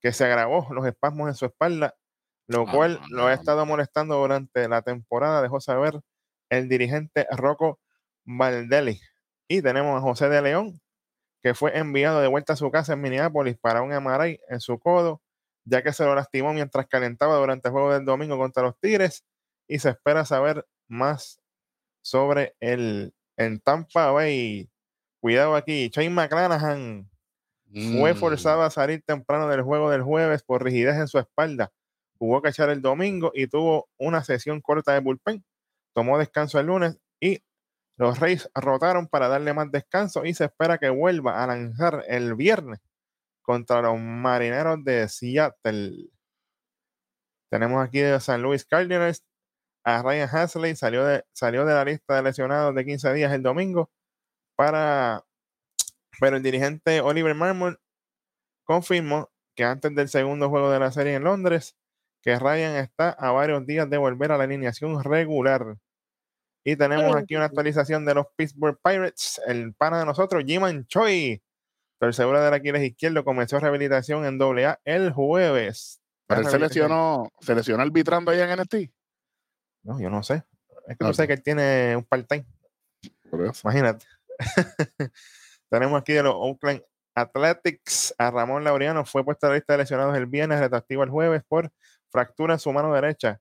[0.00, 1.96] que se agravó los espasmos en su espalda,
[2.46, 6.00] lo ah, cual lo ha estado molestando durante la temporada, dejó saber
[6.50, 7.80] el dirigente Rocco
[8.24, 9.00] Valdelli.
[9.48, 10.80] Y tenemos a José de León,
[11.42, 14.78] que fue enviado de vuelta a su casa en Minneapolis para un MRI en su
[14.78, 15.22] codo,
[15.64, 19.24] ya que se lo lastimó mientras calentaba durante el juego del domingo contra los Tigres
[19.68, 21.39] y se espera saber más
[22.02, 24.70] sobre el en Tampa Bay.
[25.20, 27.08] Cuidado aquí, Shane McClanahan
[27.72, 28.16] fue mm.
[28.16, 31.72] forzado a salir temprano del juego del jueves por rigidez en su espalda.
[32.18, 35.44] Jugó cachar el domingo y tuvo una sesión corta de bullpen.
[35.94, 37.42] Tomó descanso el lunes y
[37.96, 42.34] los Reyes rotaron para darle más descanso y se espera que vuelva a lanzar el
[42.34, 42.80] viernes
[43.42, 46.08] contra los marineros de Seattle.
[47.50, 49.24] Tenemos aquí de San Luis Cardinals
[49.84, 53.42] a Ryan Hasley, salió de, salió de la lista de lesionados de 15 días el
[53.42, 53.90] domingo
[54.56, 55.24] para,
[56.20, 57.80] pero el dirigente Oliver Marmol
[58.64, 61.76] confirmó que antes del segundo juego de la serie en Londres,
[62.22, 65.76] que Ryan está a varios días de volver a la alineación regular.
[66.64, 69.40] Y tenemos aquí una actualización de los Pittsburgh Pirates.
[69.46, 71.42] El pana de nosotros, Jiman Choi,
[71.98, 76.00] tercera del Aquiles izquierdo, comenzó rehabilitación en AA el jueves.
[76.26, 78.74] Pero él se lesionó, se lesionó arbitrando allá en NXT.
[79.82, 80.44] No, yo no sé.
[80.86, 82.46] Es que no sé que él tiene un part-time.
[83.64, 84.06] Imagínate.
[85.70, 86.82] Tenemos aquí de los Oakland
[87.14, 89.04] Athletics a Ramón Laureano.
[89.04, 91.70] Fue puesto a la lista de lesionados el viernes, retractivo el jueves por
[92.10, 93.40] fractura en su mano derecha.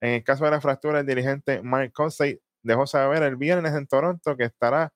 [0.00, 3.86] En el caso de la fractura, el dirigente Mike Consey dejó saber el viernes en
[3.86, 4.92] Toronto que estará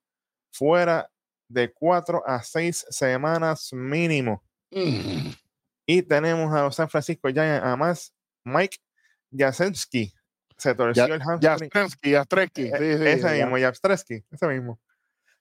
[0.53, 1.11] fuera
[1.49, 4.43] de cuatro a seis semanas mínimo.
[4.71, 5.31] Mm.
[5.87, 8.15] Y tenemos a los San Francisco Giants, a más
[8.45, 8.79] Mike
[9.33, 10.13] Jasensky,
[10.61, 11.71] se torció el hamstring.
[12.13, 14.81] Yastreski, e, sí, sí, ese mismo, Yastreski, ese mismo.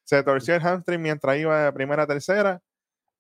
[0.04, 2.62] Se torció el hamstring mientras iba de primera a tercera.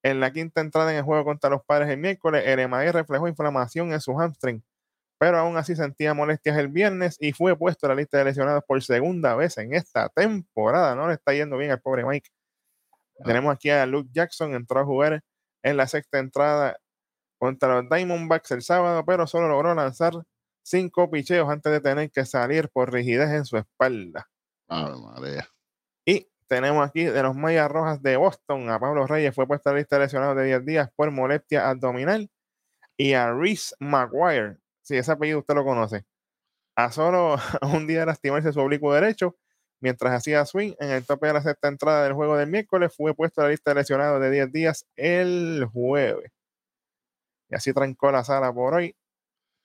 [0.02, 3.28] En la quinta entrada en el juego contra los padres el miércoles, el MAI reflejó
[3.28, 4.64] inflamación en su hamstring,
[5.18, 8.64] pero aún así sentía molestias el viernes y fue puesto a la lista de lesionados
[8.66, 10.96] por segunda vez en esta temporada.
[10.96, 12.30] No le está yendo bien al pobre Mike.
[13.26, 15.22] Tenemos aquí a Luke Jackson, entró a jugar
[15.62, 16.80] en la sexta entrada
[17.38, 20.14] contra los Diamondbacks el sábado, pero solo logró lanzar
[20.64, 24.30] cinco picheos antes de tener que salir por rigidez en su espalda.
[24.68, 25.44] Ave
[26.06, 29.74] Y tenemos aquí de los Mayas Rojas de Boston a Pablo Reyes, fue puesto a
[29.74, 32.30] la lista de lesionados de 10 días por molestia abdominal.
[32.98, 36.06] Y a Reese McGuire, si ese apellido usted lo conoce,
[36.76, 37.38] a solo
[37.74, 39.38] un día de lastimarse su oblicuo derecho,
[39.82, 43.14] mientras hacía swing en el tope de la sexta entrada del juego del miércoles, fue
[43.14, 46.32] puesto a la lista de lesionados de 10 días el jueves.
[47.50, 48.96] Y así trancó la sala por hoy.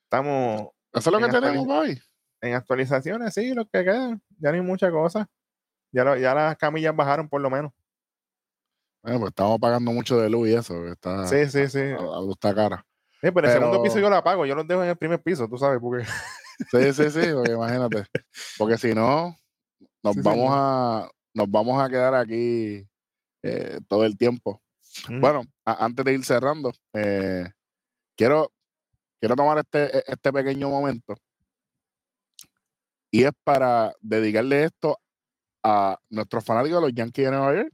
[0.05, 2.01] Estamos Eso es lo que en tenemos hoy.
[2.41, 4.19] en actualizaciones, sí, lo que queda.
[4.39, 5.29] Ya no hay mucha cosa.
[5.93, 7.73] Ya, lo- ya las camillas bajaron por lo menos.
[9.03, 10.87] Bueno, pues estamos pagando mucho de luz y eso.
[10.89, 11.79] Está, Sí, sí, sí.
[11.79, 12.85] La, la luz está cara.
[13.21, 15.49] Sí, pero el segundo piso yo lo apago, yo los dejo en el primer piso,
[15.49, 16.05] tú sabes, porque
[16.71, 18.05] Sí, sí, sí, porque imagínate.
[18.59, 19.37] Porque si no,
[20.03, 22.87] nos Sí, vamos a nos vamos a quedar aquí
[23.43, 24.63] eh, todo el tiempo.
[25.09, 25.21] Mm.
[25.21, 27.51] Bueno, a- antes de ir cerrando, eh,
[28.17, 28.53] quiero,
[29.25, 31.15] quiero tomar este, e- este pequeño momento
[33.11, 35.01] y es para dedicarle esto
[35.63, 37.73] a nuestros fanáticos de los Yankees de Nueva York.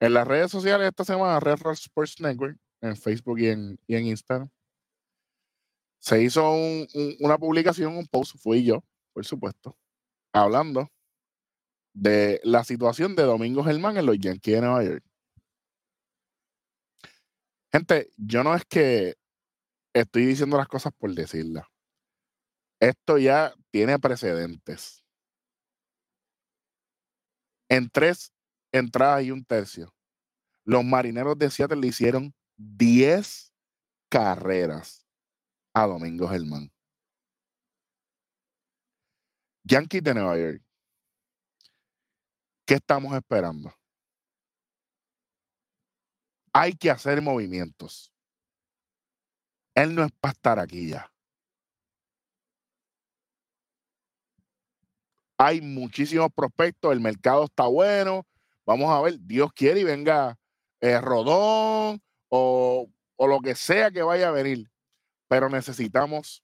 [0.00, 3.94] En las redes sociales esta semana, Red Rock Sports Network, en Facebook y en, y
[3.94, 4.50] en Instagram,
[6.00, 8.82] se hizo un- un- una publicación, un post, fui yo,
[9.12, 9.76] por supuesto,
[10.32, 10.90] hablando
[11.92, 15.04] de la situación de Domingo Germán en los Yankees de Nueva York.
[17.70, 19.19] Gente, yo no es que
[19.94, 21.66] estoy diciendo las cosas por decirlas.
[22.80, 25.04] Esto ya tiene precedentes.
[27.68, 28.32] En tres
[28.72, 29.94] entradas y un tercio,
[30.64, 33.52] los marineros de Seattle le hicieron 10
[34.08, 35.06] carreras
[35.74, 36.72] a Domingo Germán.
[39.64, 40.62] Yankees de Nueva York.
[42.66, 43.72] ¿Qué estamos esperando?
[46.52, 48.12] Hay que hacer movimientos.
[49.74, 51.10] Él no es para estar aquí ya.
[55.38, 58.26] Hay muchísimos prospectos, el mercado está bueno.
[58.66, 60.38] Vamos a ver, Dios quiere y venga
[60.80, 64.70] eh, Rodón o, o lo que sea que vaya a venir.
[65.28, 66.42] Pero necesitamos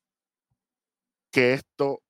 [1.31, 2.03] que esto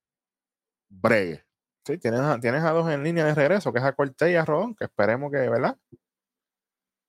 [0.88, 1.44] bregue.
[1.84, 4.36] sí, tienes a, tienes a dos en línea de regreso, que es a Cortés y
[4.36, 5.76] a Rodón, que esperemos que, ¿verdad?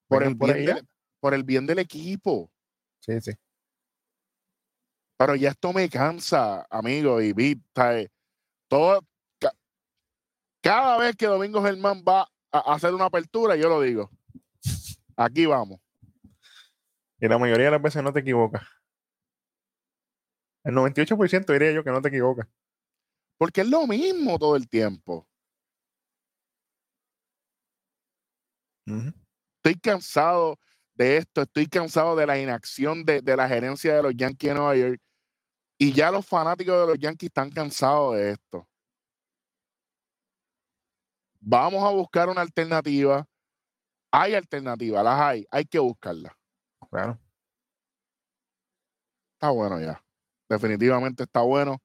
[0.08, 0.76] Por el, por bien ya.
[0.76, 0.88] del,
[1.20, 2.49] por el bien del equipo.
[3.01, 3.32] Sí, sí.
[5.18, 7.61] Pero ya esto me cansa, amigo, y vi.
[8.70, 9.01] Todo,
[9.39, 9.53] ca-
[10.61, 14.11] cada vez que Domingo Germán va a hacer una apertura, yo lo digo.
[15.15, 15.80] Aquí vamos.
[17.20, 18.61] Y la mayoría de las veces no te equivocas.
[20.63, 22.47] El 98% diría yo que no te equivocas.
[23.39, 25.28] Porque es lo mismo todo el tiempo.
[29.57, 30.59] Estoy cansado
[30.95, 34.55] de esto, estoy cansado de la inacción de, de la gerencia de los Yankees de
[34.55, 35.01] Nueva York.
[35.78, 38.67] Y ya los fanáticos de los Yankees están cansados de esto.
[41.39, 43.28] Vamos a buscar una alternativa.
[44.11, 46.34] Hay alternativas, las hay, hay que buscarlas.
[46.89, 47.19] Claro.
[49.34, 50.03] Está bueno ya.
[50.49, 51.80] Definitivamente está bueno.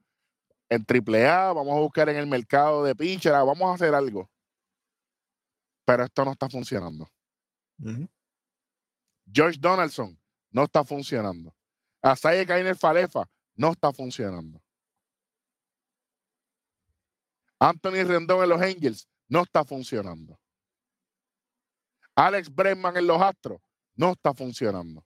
[0.71, 4.31] En AAA, vamos a buscar en el mercado de pitcher, vamos a hacer algo.
[5.85, 7.11] Pero esto no está funcionando.
[9.31, 10.19] George Donaldson
[10.51, 11.55] no está funcionando.
[12.01, 14.63] Asaye Kainer Falefa no está funcionando.
[17.59, 20.39] Anthony Rendón en los Angels no está funcionando.
[22.15, 23.61] Alex Bregman en los Astros
[23.95, 25.05] no está funcionando.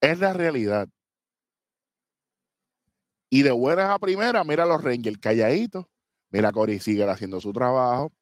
[0.00, 0.88] Es la realidad.
[3.30, 5.86] Y de buenas a primeras, mira a los Rangers calladitos.
[6.30, 8.12] Mira a Corey Seager haciendo su trabajo.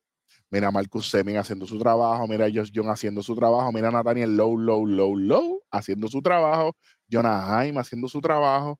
[0.53, 2.29] Mira a Marcus Semin haciendo su trabajo.
[2.29, 3.73] Mira a Josh Young haciendo su trabajo.
[3.73, 6.77] Mira a Nathaniel Low, Low, Low, Low haciendo su trabajo.
[7.11, 8.79] Jonah Jaime haciendo su trabajo.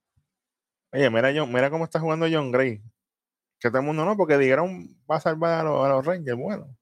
[0.93, 2.83] Oye, mira, John, mira cómo está jugando John Gray.
[3.59, 6.37] Que todo el mundo no, porque dijeron va a salvar a los, a los Rangers.
[6.39, 6.77] Bueno,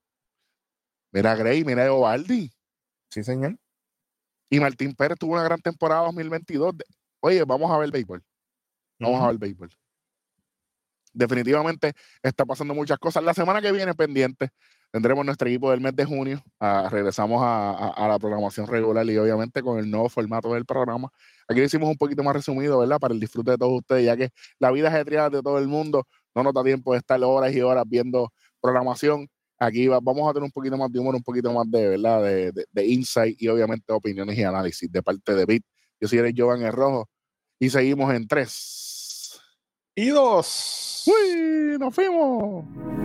[1.13, 2.51] Mira a Gray, mira a Eovaldi.
[3.11, 3.57] sí, señor.
[4.51, 6.79] Y Martín Pérez tuvo una gran temporada 2022.
[6.79, 6.85] De-
[7.21, 8.25] Oye, vamos a ver béisbol.
[8.99, 9.71] Vamos a ver béisbol.
[11.13, 13.23] Definitivamente está pasando muchas cosas.
[13.23, 14.51] La semana que viene, pendiente,
[14.93, 16.43] tendremos nuestro equipo del mes de junio.
[16.59, 20.65] Ah, regresamos a, a- a la programación regular y obviamente con el nuevo formato del
[20.65, 21.09] programa.
[21.49, 22.99] Aquí lo hicimos un poquito más resumido, ¿verdad?
[22.99, 26.07] Para el disfrute de todos ustedes, ya que la vida ajetreada de todo el mundo
[26.35, 29.27] no nos da tiempo de estar horas y horas viendo programación.
[29.59, 32.23] aquí va- vamos a tener un poquito más de humor, un poquito más de, ¿verdad?
[32.23, 35.65] De, de, de insight y obviamente opiniones y análisis de parte de Bit.
[36.01, 37.09] Yo soy Eric Jovan el Rojo
[37.59, 39.39] y seguimos en tres.
[39.95, 41.05] Y dos.
[41.07, 41.77] ¡Uy!
[41.79, 43.00] ¡Nos fuimos!